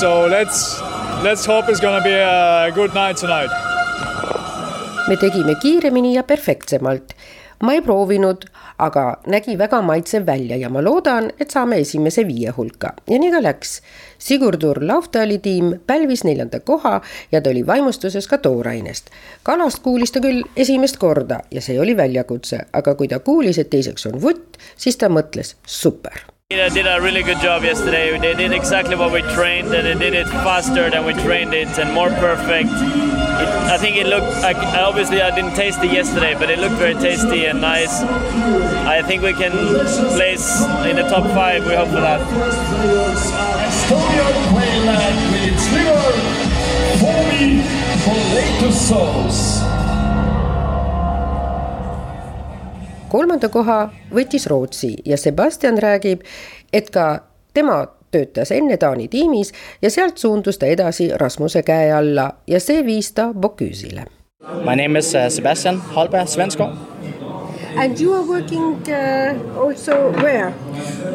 So 0.00 0.26
let's, 0.26 0.80
let's 1.22 1.44
hope 1.46 1.68
it's 1.68 1.80
gonna 1.80 2.02
be 2.02 2.14
a 2.14 2.70
good 2.74 2.94
night 2.94 3.16
tonight. 3.16 3.50
me 5.10 5.16
tegime 5.16 5.54
kiiremini 5.54 6.14
ja 6.14 6.22
perfektsemalt. 6.22 7.14
Ma 7.60 7.72
ei 7.76 7.82
proovinud 7.82 8.46
aga 8.80 9.04
nägi 9.26 9.56
väga 9.58 9.80
maitsev 9.82 10.26
välja 10.26 10.56
ja 10.56 10.70
ma 10.72 10.82
loodan, 10.84 11.30
et 11.40 11.50
saame 11.50 11.80
esimese 11.84 12.24
viie 12.28 12.52
hulka 12.56 12.94
ja 13.10 13.18
nii 13.20 13.32
ka 13.34 13.42
läks. 13.44 13.80
Sigurdur 14.20 14.82
Lahtali 14.86 15.38
tiim 15.38 15.74
pälvis 15.86 16.24
neljanda 16.24 16.60
koha 16.60 17.00
ja 17.32 17.40
ta 17.40 17.50
oli 17.50 17.66
vaimustuses 17.66 18.28
ka 18.28 18.38
toorainest. 18.38 19.10
kalast 19.42 19.82
kuulis 19.82 20.12
ta 20.12 20.20
küll 20.20 20.42
esimest 20.56 20.96
korda 20.96 21.40
ja 21.50 21.60
see 21.60 21.80
oli 21.80 21.96
väljakutse, 21.96 22.66
aga 22.72 22.94
kui 22.94 23.08
ta 23.08 23.18
kuulis, 23.18 23.58
et 23.58 23.70
teiseks 23.70 24.06
on 24.06 24.20
vutt, 24.22 24.58
siis 24.76 24.96
ta 24.96 25.08
mõtles 25.08 25.56
super 25.66 26.29
They 26.50 26.68
did 26.68 26.88
a 26.88 27.00
really 27.00 27.22
good 27.22 27.38
job 27.38 27.62
yesterday. 27.62 28.18
They 28.18 28.34
did 28.34 28.52
exactly 28.52 28.96
what 28.96 29.12
we 29.12 29.22
trained, 29.22 29.72
and 29.72 29.86
they 29.86 29.94
did 30.10 30.14
it 30.14 30.26
faster 30.26 30.90
than 30.90 31.04
we 31.04 31.14
trained 31.14 31.54
it, 31.54 31.78
and 31.78 31.94
more 31.94 32.08
perfect. 32.08 32.70
It, 32.70 33.48
I 33.70 33.78
think 33.78 33.96
it 33.96 34.08
looked. 34.08 34.42
Like, 34.42 34.56
obviously, 34.56 35.22
I 35.22 35.32
didn't 35.32 35.54
taste 35.54 35.78
it 35.78 35.92
yesterday, 35.92 36.34
but 36.34 36.50
it 36.50 36.58
looked 36.58 36.74
very 36.74 36.94
tasty 36.94 37.44
and 37.44 37.60
nice. 37.60 38.02
I 38.02 39.00
think 39.02 39.22
we 39.22 39.32
can 39.32 39.52
place 40.16 40.60
in 40.90 40.96
the 40.96 41.06
top 41.08 41.22
five. 41.38 41.64
We 41.64 41.76
hope 41.76 41.90
for 41.90 42.00
that. 42.00 42.20
Estonian 43.70 44.34
playland 44.50 45.30
with 45.30 45.54
its 45.54 45.70
liver, 45.70 46.02
foamy. 46.98 47.62
Kolmanda 53.10 53.48
koha 53.52 53.80
võttis 54.14 54.46
Rootsi 54.50 54.94
ja 55.04 55.18
Sebastian 55.18 55.78
räägib, 55.82 56.22
et 56.72 56.90
ka 56.94 57.06
tema 57.54 57.82
töötas 58.10 58.52
enne 58.54 58.76
Taani 58.76 59.08
tiimis 59.08 59.52
ja 59.82 59.90
sealt 59.90 60.18
suundus 60.18 60.58
ta 60.58 60.66
edasi 60.66 61.10
Rasmuse 61.14 61.62
käe 61.62 61.92
alla 61.92 62.30
ja 62.46 62.60
see 62.60 62.84
viis 62.86 63.12
ta 63.12 63.30
Bocusile. 63.34 64.06
My 64.64 64.76
name 64.76 64.98
is 64.98 65.14
uh, 65.14 65.28
Sebastian 65.28 65.82
Holberg 65.94 66.28
Svenskog. 66.28 66.76
And 67.76 68.00
you 68.00 68.14
are 68.14 68.24
working 68.26 68.82
uh, 68.88 69.62
also 69.66 70.10
where? 70.22 70.52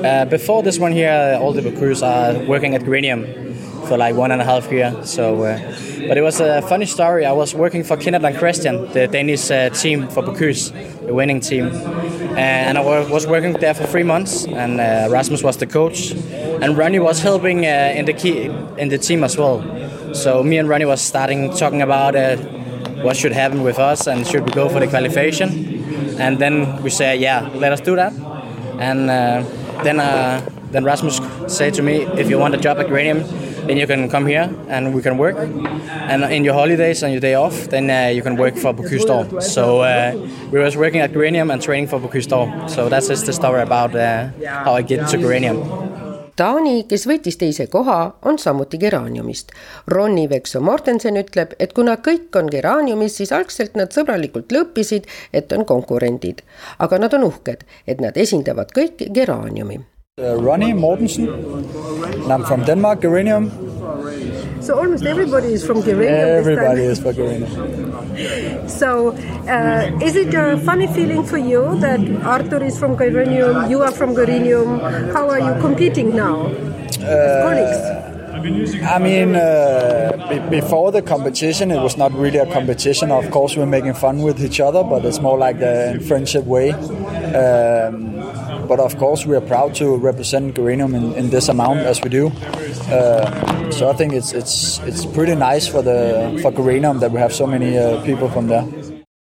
Uh, 0.03 0.25
before 0.29 0.63
this 0.63 0.79
one 0.79 0.93
here, 0.93 1.37
all 1.41 1.51
the 1.51 1.61
Bocuse 1.61 2.01
are 2.03 2.39
working 2.47 2.75
at 2.75 2.83
Granium 2.83 3.44
for 3.85 3.97
like 3.97 4.15
one 4.15 4.31
and 4.31 4.41
a 4.41 4.45
half 4.45 4.71
year. 4.71 4.93
So, 5.03 5.43
uh, 5.43 5.57
but 6.07 6.17
it 6.17 6.21
was 6.21 6.39
a 6.39 6.61
funny 6.61 6.85
story. 6.85 7.25
I 7.25 7.31
was 7.31 7.55
working 7.55 7.83
for 7.83 7.97
Kenneth 7.97 8.23
and 8.23 8.37
Christian, 8.37 8.91
the 8.93 9.07
Danish 9.07 9.49
uh, 9.51 9.69
team 9.69 10.07
for 10.07 10.23
Bocuse, 10.23 10.71
the 11.05 11.13
winning 11.13 11.39
team, 11.39 11.67
and 12.37 12.77
I 12.77 12.81
was 12.81 13.27
working 13.27 13.53
there 13.53 13.73
for 13.73 13.85
three 13.85 14.03
months. 14.03 14.45
And 14.45 14.79
uh, 14.79 15.07
Rasmus 15.09 15.43
was 15.43 15.57
the 15.57 15.67
coach, 15.67 16.11
and 16.61 16.77
Ronnie 16.77 16.99
was 16.99 17.21
helping 17.21 17.65
uh, 17.65 17.93
in 17.95 18.05
the 18.05 18.13
key 18.13 18.45
in 18.77 18.89
the 18.89 18.97
team 18.97 19.23
as 19.23 19.37
well. 19.37 19.63
So 20.13 20.43
me 20.43 20.57
and 20.57 20.69
Ronnie 20.69 20.85
was 20.85 21.01
starting 21.01 21.53
talking 21.55 21.81
about 21.81 22.15
uh, 22.15 22.37
what 23.03 23.17
should 23.17 23.33
happen 23.33 23.63
with 23.63 23.79
us 23.79 24.07
and 24.07 24.25
should 24.25 24.45
we 24.45 24.51
go 24.51 24.69
for 24.69 24.79
the 24.79 24.87
qualification. 24.87 25.49
And 26.19 26.39
then 26.39 26.81
we 26.81 26.89
said, 26.89 27.19
yeah, 27.19 27.49
let 27.55 27.73
us 27.73 27.81
do 27.81 27.95
that. 27.95 28.13
And 28.79 29.09
uh, 29.09 29.43
then 29.83 29.99
then 30.75 30.83
Rasmus 30.83 31.21
said 31.47 31.73
to 31.75 31.81
me, 31.81 32.03
if 32.19 32.29
you 32.29 32.37
want 32.37 32.53
a 32.53 32.57
job 32.57 32.79
at 32.79 32.87
Granium, 32.87 33.23
then 33.67 33.77
you 33.77 33.87
can 33.87 34.09
come 34.09 34.25
here 34.25 34.49
and 34.67 34.93
we 34.93 35.01
can 35.01 35.17
work. 35.17 35.37
And 35.37 36.23
in 36.23 36.43
your 36.43 36.53
holidays 36.53 37.03
and 37.03 37.11
your 37.11 37.21
day 37.21 37.35
off, 37.35 37.69
then 37.69 37.89
uh, 37.89 38.09
you 38.13 38.21
can 38.21 38.35
work 38.35 38.55
for 38.57 38.73
Bocuse 38.73 39.05
d'Or. 39.05 39.41
So 39.41 39.81
uh, 39.81 40.13
we 40.51 40.59
was 40.59 40.77
working 40.77 41.01
at 41.01 41.13
Geranium 41.13 41.51
and 41.51 41.61
training 41.61 41.87
for 41.87 41.99
Bocuse 41.99 42.27
d'Or. 42.27 42.69
So 42.69 42.89
that's 42.89 43.07
just 43.07 43.25
the 43.25 43.33
story 43.33 43.61
about 43.61 43.95
uh, 43.95 44.29
how 44.63 44.75
I 44.75 44.81
get 44.81 45.07
to 45.09 45.17
Geranium. 45.17 45.57
Taani, 46.35 46.83
kes 46.83 47.05
võitis 47.07 47.37
teise 47.39 47.69
koha, 47.71 47.99
on 48.27 48.35
samuti 48.35 48.75
Geraniumist. 48.81 49.53
Ronni 49.87 50.25
Vekso 50.27 50.59
Mortensen 50.59 51.15
ütleb, 51.21 51.55
et 51.63 51.71
kuna 51.71 51.95
kõik 51.95 52.35
on 52.35 52.51
Geraniumist, 52.51 53.21
siis 53.21 53.31
algselt 53.31 53.79
nad 53.79 53.95
sõbralikult 53.95 54.51
lõppisid, 54.51 55.07
et 55.31 55.55
on 55.55 55.63
konkurendid. 55.63 56.43
aga 56.79 56.99
nad 56.99 57.13
on 57.13 57.23
uhked, 57.31 57.63
et 57.87 58.01
nad 58.01 58.17
esindavad 58.17 58.75
kõik 58.75 59.07
Geraniumi 59.15 59.79
Uh, 60.17 60.33
Ronnie 60.37 60.71
Mortensen, 60.71 61.27
and 62.23 62.31
I'm 62.31 62.45
from 62.45 62.63
Denmark, 62.63 63.01
Geranium. 63.01 63.51
So 64.61 64.79
almost 64.79 65.05
everybody 65.05 65.51
is 65.51 65.65
from 65.65 65.83
Geranium. 65.83 66.37
Everybody 66.39 66.83
is 66.83 66.99
from 67.01 67.15
Geranium. 67.15 68.69
So, 68.69 69.09
uh, 69.11 69.91
is 70.01 70.15
it 70.15 70.33
a 70.33 70.57
funny 70.59 70.87
feeling 70.87 71.25
for 71.25 71.37
you 71.37 71.77
that 71.81 71.99
Arthur 72.23 72.63
is 72.63 72.79
from 72.79 72.97
Geranium, 72.97 73.69
you 73.69 73.81
are 73.81 73.91
from 73.91 74.15
Geranium? 74.15 74.79
How 75.11 75.29
are 75.29 75.39
you 75.41 75.59
competing 75.59 76.15
now 76.15 76.49
colleagues? 77.43 77.95
I 78.83 78.97
mean, 78.99 79.35
uh, 79.35 80.27
be- 80.29 80.61
before 80.61 80.93
the 80.93 81.01
competition, 81.01 81.71
it 81.71 81.81
was 81.81 81.97
not 81.97 82.13
really 82.13 82.37
a 82.37 82.45
competition. 82.53 83.11
Of 83.11 83.29
course, 83.31 83.57
we're 83.57 83.65
making 83.65 83.95
fun 83.95 84.21
with 84.21 84.41
each 84.41 84.61
other, 84.61 84.81
but 84.81 85.03
it's 85.03 85.19
more 85.19 85.37
like 85.37 85.59
the 85.59 86.01
friendship 86.07 86.45
way. 86.45 86.71
Um, 86.71 88.15
but 88.65 88.79
of 88.79 88.97
course 88.97 89.25
we 89.25 89.35
are 89.35 89.41
proud 89.41 89.75
to 89.75 89.97
represent 89.97 90.55
Geranium 90.55 90.95
in, 90.95 91.13
in 91.13 91.29
this 91.29 91.49
amount 91.49 91.79
as 91.79 92.01
we 92.01 92.09
do. 92.09 92.31
Uh, 92.91 93.71
so 93.71 93.89
I 93.89 93.93
think 93.93 94.13
it's 94.13 94.33
it's 94.33 94.79
it's 94.79 95.05
pretty 95.05 95.35
nice 95.35 95.67
for 95.67 95.81
the 95.81 96.37
for 96.41 96.51
Geranium 96.51 96.99
that 96.99 97.11
we 97.11 97.19
have 97.19 97.33
so 97.33 97.47
many 97.47 97.77
uh, 97.77 98.01
people 98.03 98.29
from 98.29 98.47
there. 98.47 98.65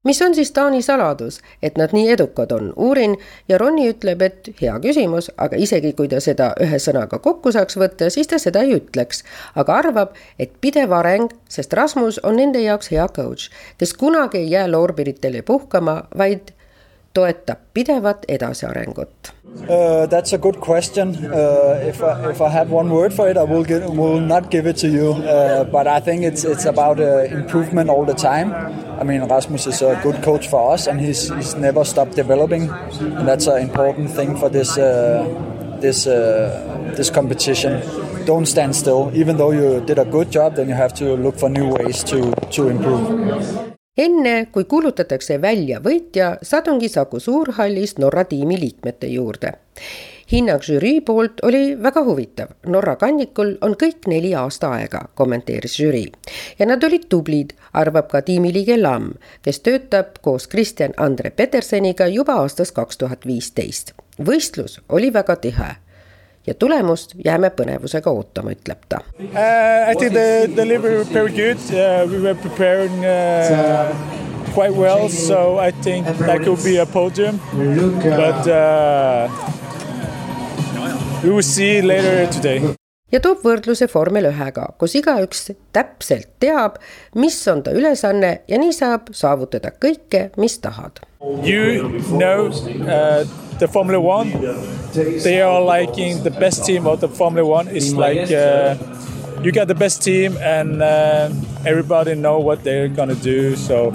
mis 0.04 0.22
on 0.22 0.34
siis 0.34 0.52
Taani 0.52 0.82
saladus, 0.82 1.40
et 1.62 1.76
nad 1.76 1.92
nii 1.92 2.10
edukad 2.10 2.52
on, 2.52 2.72
uurin 2.76 3.16
ja 3.48 3.58
Ronni 3.58 3.88
ütleb, 3.90 4.22
et 4.22 4.48
hea 4.60 4.78
küsimus, 4.80 5.28
aga 5.36 5.56
isegi 5.60 5.92
kui 5.92 6.08
ta 6.08 6.20
seda 6.24 6.52
ühe 6.64 6.78
sõnaga 6.80 7.18
kokku 7.20 7.52
saaks 7.52 7.76
võtta, 7.76 8.08
siis 8.10 8.30
ta 8.30 8.38
seda 8.38 8.62
ei 8.64 8.78
ütleks. 8.78 9.24
aga 9.56 9.76
arvab, 9.82 10.16
et 10.38 10.56
pidev 10.60 10.92
areng, 10.92 11.34
sest 11.48 11.72
Rasmus 11.76 12.20
on 12.24 12.40
nende 12.40 12.62
jaoks 12.64 12.90
hea 12.90 13.08
coach, 13.08 13.50
kes 13.78 13.92
kunagi 13.92 14.38
ei 14.38 14.50
jää 14.50 14.70
loorberitele 14.72 15.42
puhkama, 15.42 16.02
vaid 16.16 16.54
toetab 17.14 17.58
pidevat 17.74 18.24
edasiarengut 18.28 19.32
Uh, 19.68 20.06
that's 20.06 20.32
a 20.32 20.38
good 20.38 20.60
question. 20.60 21.16
Uh, 21.16 21.80
if 21.82 22.02
I, 22.02 22.30
if 22.30 22.40
I 22.40 22.48
had 22.48 22.70
one 22.70 22.88
word 22.88 23.12
for 23.12 23.28
it, 23.28 23.36
I 23.36 23.42
will 23.42 23.64
will 23.94 24.20
not 24.20 24.50
give 24.50 24.66
it 24.66 24.76
to 24.76 24.88
you. 24.88 25.10
Uh, 25.12 25.64
but 25.64 25.86
I 25.86 25.98
think 26.00 26.22
it's 26.22 26.44
it's 26.44 26.66
about 26.66 27.00
uh, 27.00 27.24
improvement 27.24 27.90
all 27.90 28.04
the 28.04 28.14
time. 28.14 28.54
I 29.00 29.02
mean, 29.02 29.22
Rasmus 29.22 29.66
is 29.66 29.82
a 29.82 29.98
good 30.02 30.22
coach 30.22 30.46
for 30.48 30.72
us, 30.72 30.86
and 30.86 31.00
he's 31.00 31.30
he's 31.34 31.56
never 31.56 31.84
stopped 31.84 32.14
developing, 32.14 32.70
and 33.00 33.26
that's 33.26 33.48
an 33.48 33.58
important 33.62 34.10
thing 34.10 34.36
for 34.36 34.48
this 34.48 34.78
uh, 34.78 35.26
this 35.80 36.06
uh, 36.06 36.92
this 36.96 37.10
competition. 37.10 37.82
Don't 38.24 38.46
stand 38.46 38.76
still. 38.76 39.10
Even 39.14 39.36
though 39.36 39.50
you 39.50 39.80
did 39.80 39.98
a 39.98 40.04
good 40.04 40.30
job, 40.30 40.54
then 40.54 40.68
you 40.68 40.74
have 40.74 40.94
to 40.94 41.16
look 41.16 41.36
for 41.38 41.50
new 41.50 41.68
ways 41.74 42.04
to 42.04 42.30
to 42.54 42.68
improve. 42.68 43.79
Enne 43.98 44.46
kui 44.52 44.64
kuulutatakse 44.64 45.40
välja 45.42 45.80
võitja, 45.80 46.36
sadungi 46.42 46.88
Saku 46.88 47.20
Suurhallis 47.20 47.98
Norra 47.98 48.24
tiimi 48.24 48.60
liikmete 48.60 49.06
juurde. 49.06 49.52
hinnang 50.32 50.62
žürii 50.62 51.00
poolt 51.00 51.40
oli 51.42 51.82
väga 51.82 52.04
huvitav. 52.04 52.48
Norra 52.66 52.96
kannikul 52.96 53.56
on 53.60 53.74
kõik 53.74 54.06
neli 54.06 54.34
aasta 54.34 54.70
aega, 54.70 55.00
kommenteeris 55.14 55.74
žürii. 55.76 56.12
ja 56.58 56.66
nad 56.66 56.84
olid 56.84 57.08
tublid, 57.08 57.52
arvab 57.72 58.08
ka 58.08 58.22
tiimiliige 58.22 58.82
Lamm, 58.82 59.12
kes 59.42 59.60
töötab 59.60 60.06
koos 60.22 60.46
Kristjan 60.46 60.94
Andre 60.96 61.30
Petersoniga 61.30 62.06
juba 62.06 62.34
aastast 62.34 62.74
kaks 62.74 62.96
tuhat 62.96 63.26
viisteist. 63.26 63.92
võistlus 64.18 64.80
oli 64.88 65.12
väga 65.12 65.36
tihe 65.36 65.76
ja 66.46 66.54
tulemust 66.54 67.14
jääme 67.24 67.50
põnevusega 67.56 68.10
ootama, 68.10 68.54
ütleb 68.56 68.86
ta 68.88 69.02
uh,. 69.02 69.90
I 69.90 69.94
think 69.98 70.12
the 70.12 70.48
delivery 70.56 70.98
was 70.98 71.12
very 71.12 71.30
good 71.30 71.60
uh,, 71.74 72.08
we 72.10 72.18
were 72.18 72.34
preparing 72.34 73.04
uh, 73.04 73.92
quite 74.54 74.74
well, 74.74 75.08
so 75.08 75.58
I 75.58 75.72
think 75.72 76.06
that 76.06 76.44
could 76.44 76.62
be 76.64 76.78
a 76.80 76.86
podium, 76.86 77.40
but 78.02 78.46
uh, 78.48 79.28
we 81.22 81.30
will 81.30 81.42
see 81.42 81.82
later 81.82 82.26
today 82.32 82.74
ja 83.12 83.20
toob 83.22 83.44
võrdluse 83.44 83.88
vormel 83.92 84.30
ühega, 84.30 84.70
kus 84.78 84.94
igaüks 84.98 85.50
täpselt 85.74 86.30
teab, 86.42 86.78
mis 87.18 87.38
on 87.50 87.64
ta 87.66 87.74
ülesanne 87.76 88.32
ja 88.48 88.60
nii 88.60 88.74
saab 88.74 89.10
saavutada 89.16 89.72
kõike, 89.74 90.28
mis 90.40 90.58
tahad. 90.62 91.02
You 91.44 91.90
know 92.14 92.48
uh, 92.48 93.26
the 93.60 93.68
Formula 93.68 94.00
One, 94.00 94.30
they 94.92 95.40
are 95.40 95.60
like 95.62 95.96
in 95.98 96.22
the 96.24 96.30
best 96.30 96.64
team 96.64 96.86
of 96.86 97.00
the 97.00 97.08
Formula 97.08 97.46
One. 97.48 97.68
It's 97.68 97.92
like 97.92 98.30
uh, 98.30 98.76
you 99.42 99.52
got 99.52 99.68
the 99.68 99.74
best 99.74 100.02
team 100.02 100.36
and 100.38 100.82
uh, 100.82 101.30
everybody 101.64 102.14
know 102.14 102.40
what 102.40 102.64
they're 102.64 102.88
gonna 102.88 103.14
do. 103.14 103.54
So 103.56 103.92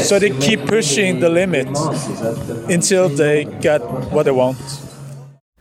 so 0.00 0.18
they 0.18 0.30
keep 0.30 0.66
pushing 0.66 1.20
the 1.20 1.28
limit 1.28 1.68
until 2.68 3.08
they 3.08 3.44
get 3.44 3.80
what 4.12 4.24
they 4.24 4.30
want 4.32 4.58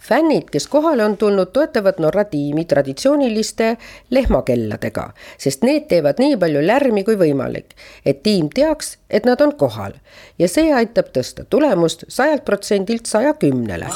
fännid, 0.09 0.49
kes 0.51 0.67
kohale 0.67 1.05
on 1.05 1.17
tulnud, 1.17 1.51
toetavad 1.53 1.99
Norra 2.01 2.23
tiimi 2.25 2.65
traditsiooniliste 2.65 3.75
lehmakelladega, 4.09 5.09
sest 5.37 5.63
need 5.67 5.87
teevad 5.91 6.21
nii 6.21 6.37
palju 6.41 6.65
lärmi 6.65 7.05
kui 7.07 7.17
võimalik, 7.19 7.75
et 8.05 8.23
tiim 8.25 8.49
teaks, 8.53 8.97
et 9.09 9.29
nad 9.29 9.41
on 9.45 9.53
kohal 9.59 9.97
ja 10.39 10.49
see 10.49 10.73
aitab 10.73 11.13
tõsta 11.15 11.45
tulemust 11.49 12.07
sajalt 12.09 12.45
protsendilt 12.45 13.09
saja 13.09 13.33
kümnele. 13.37 13.89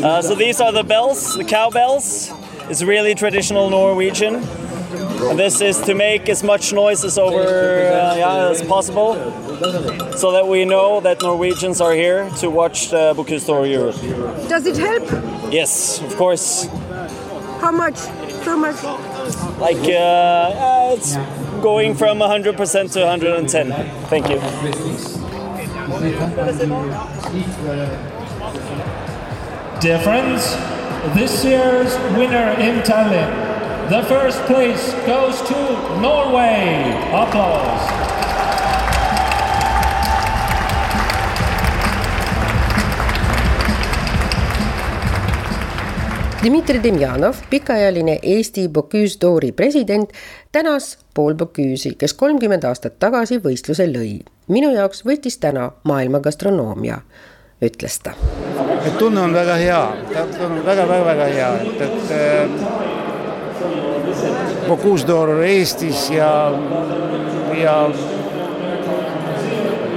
Uh, 0.00 0.20
so 0.22 0.34
these 0.34 0.60
are 0.60 0.72
the 0.72 0.82
bells, 0.82 1.36
the 1.36 1.44
cowbells. 1.44 2.32
It's 2.68 2.82
really 2.82 3.14
traditional 3.14 3.70
Norwegian. 3.70 4.42
And 5.28 5.38
this 5.38 5.60
is 5.60 5.78
to 5.82 5.94
make 5.94 6.28
as 6.28 6.42
much 6.42 6.72
noise 6.72 7.04
as 7.04 7.18
over 7.18 7.38
uh, 7.42 8.16
yeah, 8.16 8.48
as 8.48 8.62
possible, 8.62 9.14
so 10.16 10.32
that 10.32 10.46
we 10.48 10.64
know 10.64 11.00
that 11.00 11.20
Norwegians 11.20 11.80
are 11.80 11.92
here 11.92 12.30
to 12.38 12.48
watch 12.48 12.88
the 12.88 13.12
Bocuse 13.14 13.46
d'Or 13.46 13.66
Europe. 13.66 13.96
Does 14.48 14.66
it 14.66 14.76
help? 14.76 15.04
Yes, 15.52 16.00
of 16.00 16.16
course. 16.16 16.66
How 17.60 17.70
much? 17.70 17.96
So 18.44 18.56
much? 18.56 18.82
Like 19.58 19.84
uh, 19.84 19.90
uh, 19.92 20.96
it's 20.96 21.16
going 21.60 21.94
from 21.94 22.18
100% 22.18 22.92
to 22.92 23.00
110. 23.00 23.72
Thank 24.08 24.30
you. 24.30 24.40
Dear 29.80 29.98
friends, 30.00 30.56
this 31.14 31.44
year's 31.44 31.94
winner 32.16 32.50
in 32.58 32.80
Tallinn, 32.82 33.30
the 33.90 34.02
first 34.02 34.46
place 34.46 34.94
goes 35.04 35.42
to 35.42 35.54
Norway. 36.00 36.94
Applause. 37.12 37.90
Dmitri 46.42 46.82
Demjanov, 46.82 47.36
pikaajaline 47.50 48.18
Eesti 48.22 48.68
Bocuse 48.68 49.18
d'Ori 49.20 49.52
president, 49.52 50.12
tänas 50.52 50.98
Paul 51.14 51.34
Bocuse'i, 51.34 51.94
kes 51.98 52.14
kolmkümmend 52.14 52.64
aastat 52.64 52.98
tagasi 52.98 53.40
võistluse 53.42 53.90
lõi. 53.90 54.20
minu 54.48 54.70
jaoks 54.70 55.02
võitis 55.04 55.38
täna 55.38 55.72
maailma 55.84 56.20
gastronoomia, 56.20 57.00
ütles 57.62 57.98
ta. 58.02 58.14
et 58.86 58.98
tunne 58.98 59.20
on 59.20 59.34
väga 59.34 59.54
hea, 59.54 59.82
tunne 60.14 60.46
on 60.46 60.64
väga-väga-väga 60.64 61.24
hea, 61.34 61.52
et, 61.54 61.80
et 61.82 62.99
äh, 63.62 64.66
Bocuse 64.68 65.06
d'Or 65.06 65.42
Eestis 65.44 66.08
ja, 66.14 66.32
ja 67.60 67.76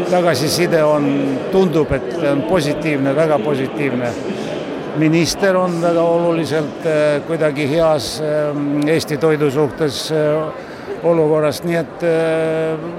tagasiside 0.10 0.84
on, 0.86 1.10
tundub, 1.52 1.92
et 1.92 2.18
on 2.32 2.44
positiivne, 2.50 3.16
väga 3.16 3.40
positiivne 3.40 4.14
minister 4.98 5.56
on 5.56 5.82
väga 5.82 6.02
oluliselt 6.02 6.86
äh, 6.86 7.22
kuidagi 7.28 7.70
heas 7.70 8.22
äh, 8.22 8.88
Eesti 8.88 9.18
toidu 9.18 9.52
suhtes 9.52 10.12
äh, 10.12 10.44
olukorras, 11.04 11.64
nii 11.68 11.76
et 11.76 12.04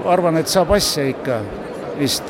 arvan, 0.05 0.37
et 0.37 0.49
saab 0.49 0.75
asja 0.75 1.07
ikka 1.09 1.39
vist. 1.97 2.23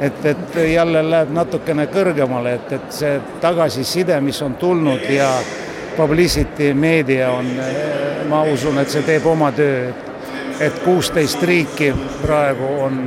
et, 0.00 0.24
et 0.24 0.56
jälle 0.72 1.02
läheb 1.10 1.30
natukene 1.36 1.84
kõrgemale, 1.92 2.54
et, 2.56 2.72
et 2.72 2.96
see 2.96 3.18
tagasiside, 3.40 4.16
mis 4.24 4.40
on 4.42 4.54
tulnud 4.58 5.04
ja 5.12 5.28
publicity 5.96 6.74
meedia 6.74 7.30
on, 7.30 7.46
ma 8.28 8.42
usun, 8.42 8.78
et 8.80 8.90
see 8.90 9.04
teeb 9.06 9.26
oma 9.28 9.52
töö, 9.52 9.92
et 10.62 10.82
kuusteist 10.84 11.42
riiki 11.42 11.90
praegu 12.22 12.68
on 12.84 12.98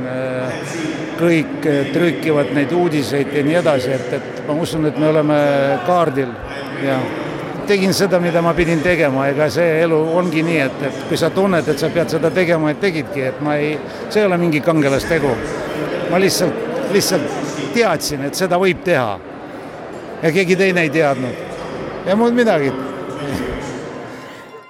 kõik 1.16 1.68
trükivad 1.94 2.50
neid 2.54 2.72
uudiseid 2.76 3.32
ja 3.32 3.44
nii 3.46 3.60
edasi, 3.62 3.92
et, 3.96 4.18
et 4.18 4.42
ma 4.48 4.56
usun, 4.60 4.86
et 4.88 4.98
me 5.00 5.08
oleme 5.08 5.38
kaardil 5.86 6.32
ja 6.84 6.98
tegin 7.66 7.94
seda, 7.96 8.20
mida 8.22 8.42
ma 8.44 8.52
pidin 8.54 8.82
tegema, 8.84 9.26
ega 9.32 9.48
see 9.50 9.80
elu 9.82 9.98
ongi 10.18 10.44
nii, 10.46 10.60
et, 10.66 10.84
et 10.90 11.00
kui 11.08 11.18
sa 11.18 11.30
tunned, 11.34 11.66
et 11.66 11.80
sa 11.80 11.90
pead 11.94 12.12
seda 12.12 12.30
tegema, 12.34 12.70
et 12.70 12.80
tegidki, 12.82 13.24
et 13.30 13.40
ma 13.42 13.56
ei, 13.58 13.74
see 14.08 14.22
ei 14.22 14.28
ole 14.28 14.38
mingi 14.40 14.60
kangelastegu. 14.62 15.32
ma 16.10 16.20
lihtsalt, 16.22 16.60
lihtsalt 16.94 17.26
teadsin, 17.74 18.28
et 18.28 18.38
seda 18.38 18.60
võib 18.62 18.84
teha. 18.84 19.18
ja 20.22 20.32
keegi 20.32 20.56
teine 20.56 20.86
ei 20.86 20.90
teadnud 20.90 21.45
ja 22.06 22.16
muud 22.16 22.32
midagi 22.32 22.72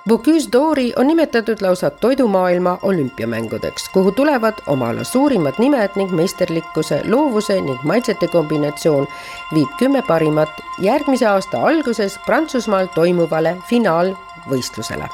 Bocuse 0.09 0.53
d'Ori 0.53 0.93
on 0.97 1.07
nimetatud 1.07 1.61
lausa 1.61 1.91
toidumaailma 1.91 2.79
olümpiamängudeks, 2.83 3.89
kuhu 3.93 4.13
tulevad 4.13 4.61
oma 4.67 4.89
ala 4.89 5.05
suurimad 5.05 5.59
nimed 5.59 5.97
ning 5.97 6.13
meisterlikkuse, 6.15 7.01
loovuse 7.11 7.57
ning 7.61 7.83
maitsete 7.83 8.29
kombinatsioon 8.29 9.09
viib 9.55 9.73
kümme 9.79 10.03
parimat 10.07 10.63
järgmise 10.79 11.27
aasta 11.27 11.63
alguses 11.63 12.21
Prantsusmaal 12.27 12.87
toimuvale 12.95 13.57
finaalvõistlusele. 13.69 15.09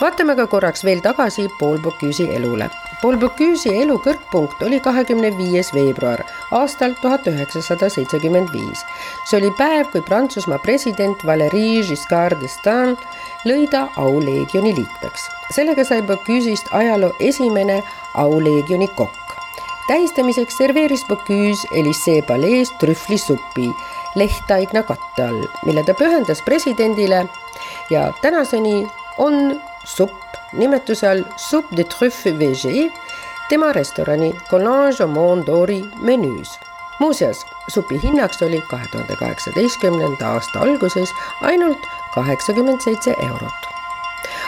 vaatame 0.00 0.36
ka 0.36 0.46
korraks 0.46 0.84
veel 0.84 1.04
tagasi 1.04 1.48
Paul 1.60 1.78
Bocuse'i 1.78 2.34
elule. 2.36 2.70
Paul 3.04 3.18
Bocuse'i 3.20 3.82
elu 3.82 3.98
kõrgpunkt 4.00 4.62
oli 4.64 4.78
kahekümne 4.80 5.28
viies 5.36 5.68
veebruar 5.76 6.22
aastal 6.56 6.94
tuhat 7.02 7.26
üheksasada 7.28 7.90
seitsekümmend 7.92 8.48
viis. 8.48 8.80
see 9.28 9.36
oli 9.36 9.50
päev, 9.58 9.90
kui 9.92 10.00
Prantsusmaa 10.00 10.56
president 10.64 11.20
Valéry 11.28 11.82
Giscard 11.84 12.40
d'Estaing 12.40 12.96
lõi 13.44 13.68
ta 13.68 13.90
auleegioni 14.00 14.72
liikmeks. 14.78 15.28
sellega 15.52 15.84
sai 15.84 16.00
Bocuse-st 16.00 16.72
ajaloo 16.72 17.12
esimene 17.20 17.82
auleegioni 18.14 18.88
kokk. 18.96 19.36
tähistamiseks 19.86 20.56
serveeris 20.56 21.04
Bocuse 21.04 21.68
Elysee 21.76 22.22
palees 22.22 22.72
trühvlisupi 22.80 23.68
lehtaigna 24.16 24.82
katte 24.82 25.28
all, 25.28 25.44
mille 25.66 25.84
ta 25.84 25.92
pühendas 25.92 26.40
presidendile 26.44 27.26
ja 27.90 28.12
tänaseni 28.22 28.88
on 29.18 29.60
supp 29.84 30.33
nimetuse 30.58 31.08
all 31.08 31.24
Soup 31.36 31.64
de 31.76 31.84
trüffe 31.84 32.32
VG 32.38 32.90
tema 33.48 33.72
restorani 33.72 34.32
Collage 34.50 35.00
au 35.04 35.08
Mont 35.08 35.46
d'Ori 35.46 35.84
menüüs. 36.00 36.58
muuseas, 37.00 37.46
supi 37.68 38.00
hinnaks 38.02 38.42
oli 38.42 38.62
kahe 38.70 38.86
tuhande 38.92 39.16
kaheksateistkümnenda 39.16 40.28
aasta 40.28 40.60
alguses 40.60 41.10
ainult 41.42 41.78
kaheksakümmend 42.14 42.80
seitse 42.80 43.14
eurot. 43.18 43.60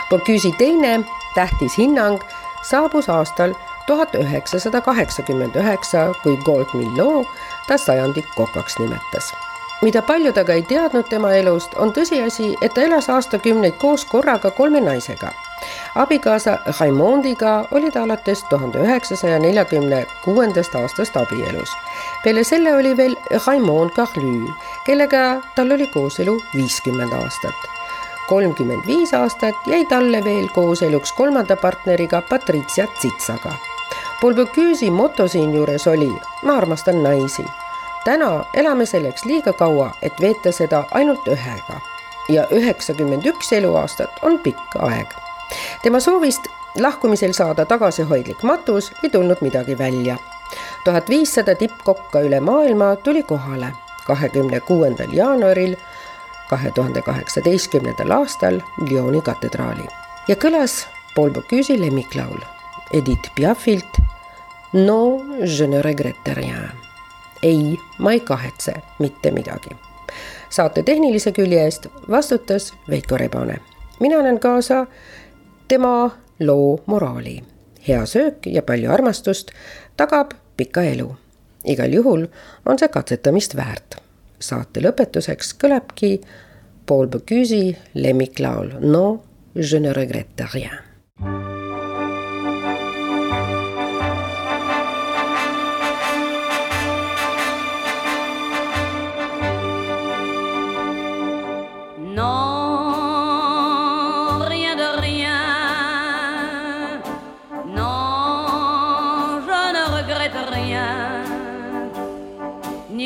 Bocuse'i 0.09 0.51
teine 0.57 1.03
tähtis 1.35 1.77
hinnang 1.77 2.21
saabus 2.63 3.09
aastal 3.09 3.53
tuhat 3.87 4.15
üheksasada 4.15 4.81
kaheksakümmend 4.81 5.55
üheksa, 5.55 6.13
kui 6.23 6.37
Gold 6.37 6.73
Millot 6.73 7.27
ta 7.67 7.77
sajandi 7.77 8.23
kokaks 8.35 8.79
nimetas 8.79 9.33
mida 9.81 10.01
paljud 10.01 10.37
aga 10.37 10.53
ei 10.53 10.63
teadnud 10.63 11.05
tema 11.09 11.33
elust, 11.37 11.75
on 11.77 11.93
tõsiasi, 11.93 12.55
et 12.61 12.73
ta 12.73 12.85
elas 12.87 13.09
aastakümneid 13.13 13.77
koos 13.81 14.05
korraga 14.09 14.51
kolme 14.51 14.81
naisega. 14.81 15.31
Abikaasa 15.97 16.57
Raimondiga 16.79 17.65
oli 17.71 17.91
ta 17.91 18.03
alates 18.03 18.43
tuhande 18.43 18.79
üheksasaja 18.79 19.39
neljakümne 19.39 20.05
kuuendast 20.25 20.75
aastast 20.75 21.17
abielus. 21.17 21.69
peale 22.23 22.43
selle 22.43 22.73
oli 22.75 22.97
veel 22.97 23.15
Raimond 23.47 23.91
Carlü, 23.91 24.53
kellega 24.85 25.41
tal 25.55 25.71
oli 25.71 25.87
kooselu 25.87 26.41
viiskümmend 26.55 27.13
aastat. 27.13 27.59
kolmkümmend 28.29 28.87
viis 28.87 29.13
aastat 29.13 29.55
jäi 29.67 29.85
talle 29.85 30.23
veel 30.23 30.47
kooseluks 30.53 31.13
kolmanda 31.13 31.55
partneriga 31.55 32.21
Patricia 32.21 32.87
Zitsaga. 33.01 33.53
Paul 34.21 34.33
Bocuse'i 34.33 34.91
moto 34.91 35.27
siinjuures 35.27 35.87
oli 35.87 36.11
ma 36.43 36.57
armastan 36.57 37.03
naisi 37.03 37.45
täna 38.07 38.45
elame 38.53 38.85
selleks 38.85 39.25
liiga 39.25 39.53
kaua, 39.53 39.91
et 40.01 40.21
veeta 40.21 40.51
seda 40.51 40.83
ainult 40.91 41.27
ühega 41.27 41.81
ja 42.29 42.47
üheksakümmend 42.51 43.25
üks 43.27 43.51
eluaastat 43.57 44.21
on 44.21 44.39
pikk 44.39 44.77
aeg. 44.79 45.26
Tema 45.83 45.99
soovist 45.99 46.41
lahkumisel 46.79 47.33
saada 47.33 47.65
tagasihoidlik 47.65 48.43
matus 48.43 48.91
ei 49.03 49.09
tulnud 49.09 49.37
midagi 49.41 49.77
välja. 49.77 50.17
tuhat 50.83 51.09
viissada 51.09 51.55
tippkokka 51.55 52.19
üle 52.19 52.39
maailma 52.39 52.95
tuli 52.95 53.23
kohale 53.23 53.73
kahekümne 54.07 54.59
kuuendal 54.59 55.13
jaanuaril 55.13 55.75
kahe 56.49 56.71
tuhande 56.71 57.01
kaheksateistkümnendal 57.01 58.11
aastal 58.11 58.59
Lyoni 58.89 59.21
katedraali 59.21 59.87
ja 60.27 60.35
kõlas 60.35 60.87
Paul 61.15 61.29
Bocuse'i 61.29 61.81
lemmiklaul 61.81 62.39
Edith 62.93 63.31
Piafilt 63.35 64.01
No 64.73 65.21
je 65.45 65.67
ne 65.67 65.81
regrette 65.81 66.33
rien 66.33 66.87
ei, 67.43 67.79
ma 67.97 68.11
ei 68.11 68.19
kahetse 68.19 68.73
mitte 68.99 69.31
midagi. 69.31 69.69
saate 70.49 70.83
tehnilise 70.83 71.31
külje 71.31 71.63
eest 71.63 71.87
vastutas 72.09 72.73
Veiko 72.89 73.17
Rebane. 73.17 73.59
mina 73.99 74.17
annan 74.17 74.39
kaasa 74.39 74.85
tema 75.67 76.17
loo 76.39 76.79
moraali. 76.85 77.43
hea 77.87 78.05
söök 78.05 78.45
ja 78.45 78.61
palju 78.61 78.91
armastust 78.91 79.51
tagab 79.95 80.31
pika 80.57 80.83
elu. 80.83 81.15
igal 81.65 81.93
juhul 81.93 82.27
on 82.65 82.79
see 82.79 82.87
katsetamist 82.87 83.55
väärt. 83.55 83.95
saate 84.39 84.79
lõpetuseks 84.79 85.53
kõlabki 85.63 86.21
Paul 86.85 87.07
Bocuse'i 87.07 87.77
lemmiklaul 87.93 88.71
No 88.79 89.23
je 89.55 89.79
ne 89.79 89.93
regrette 89.93 90.47
rien. 90.53 90.86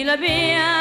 la 0.04 0.16
bien 0.16 0.81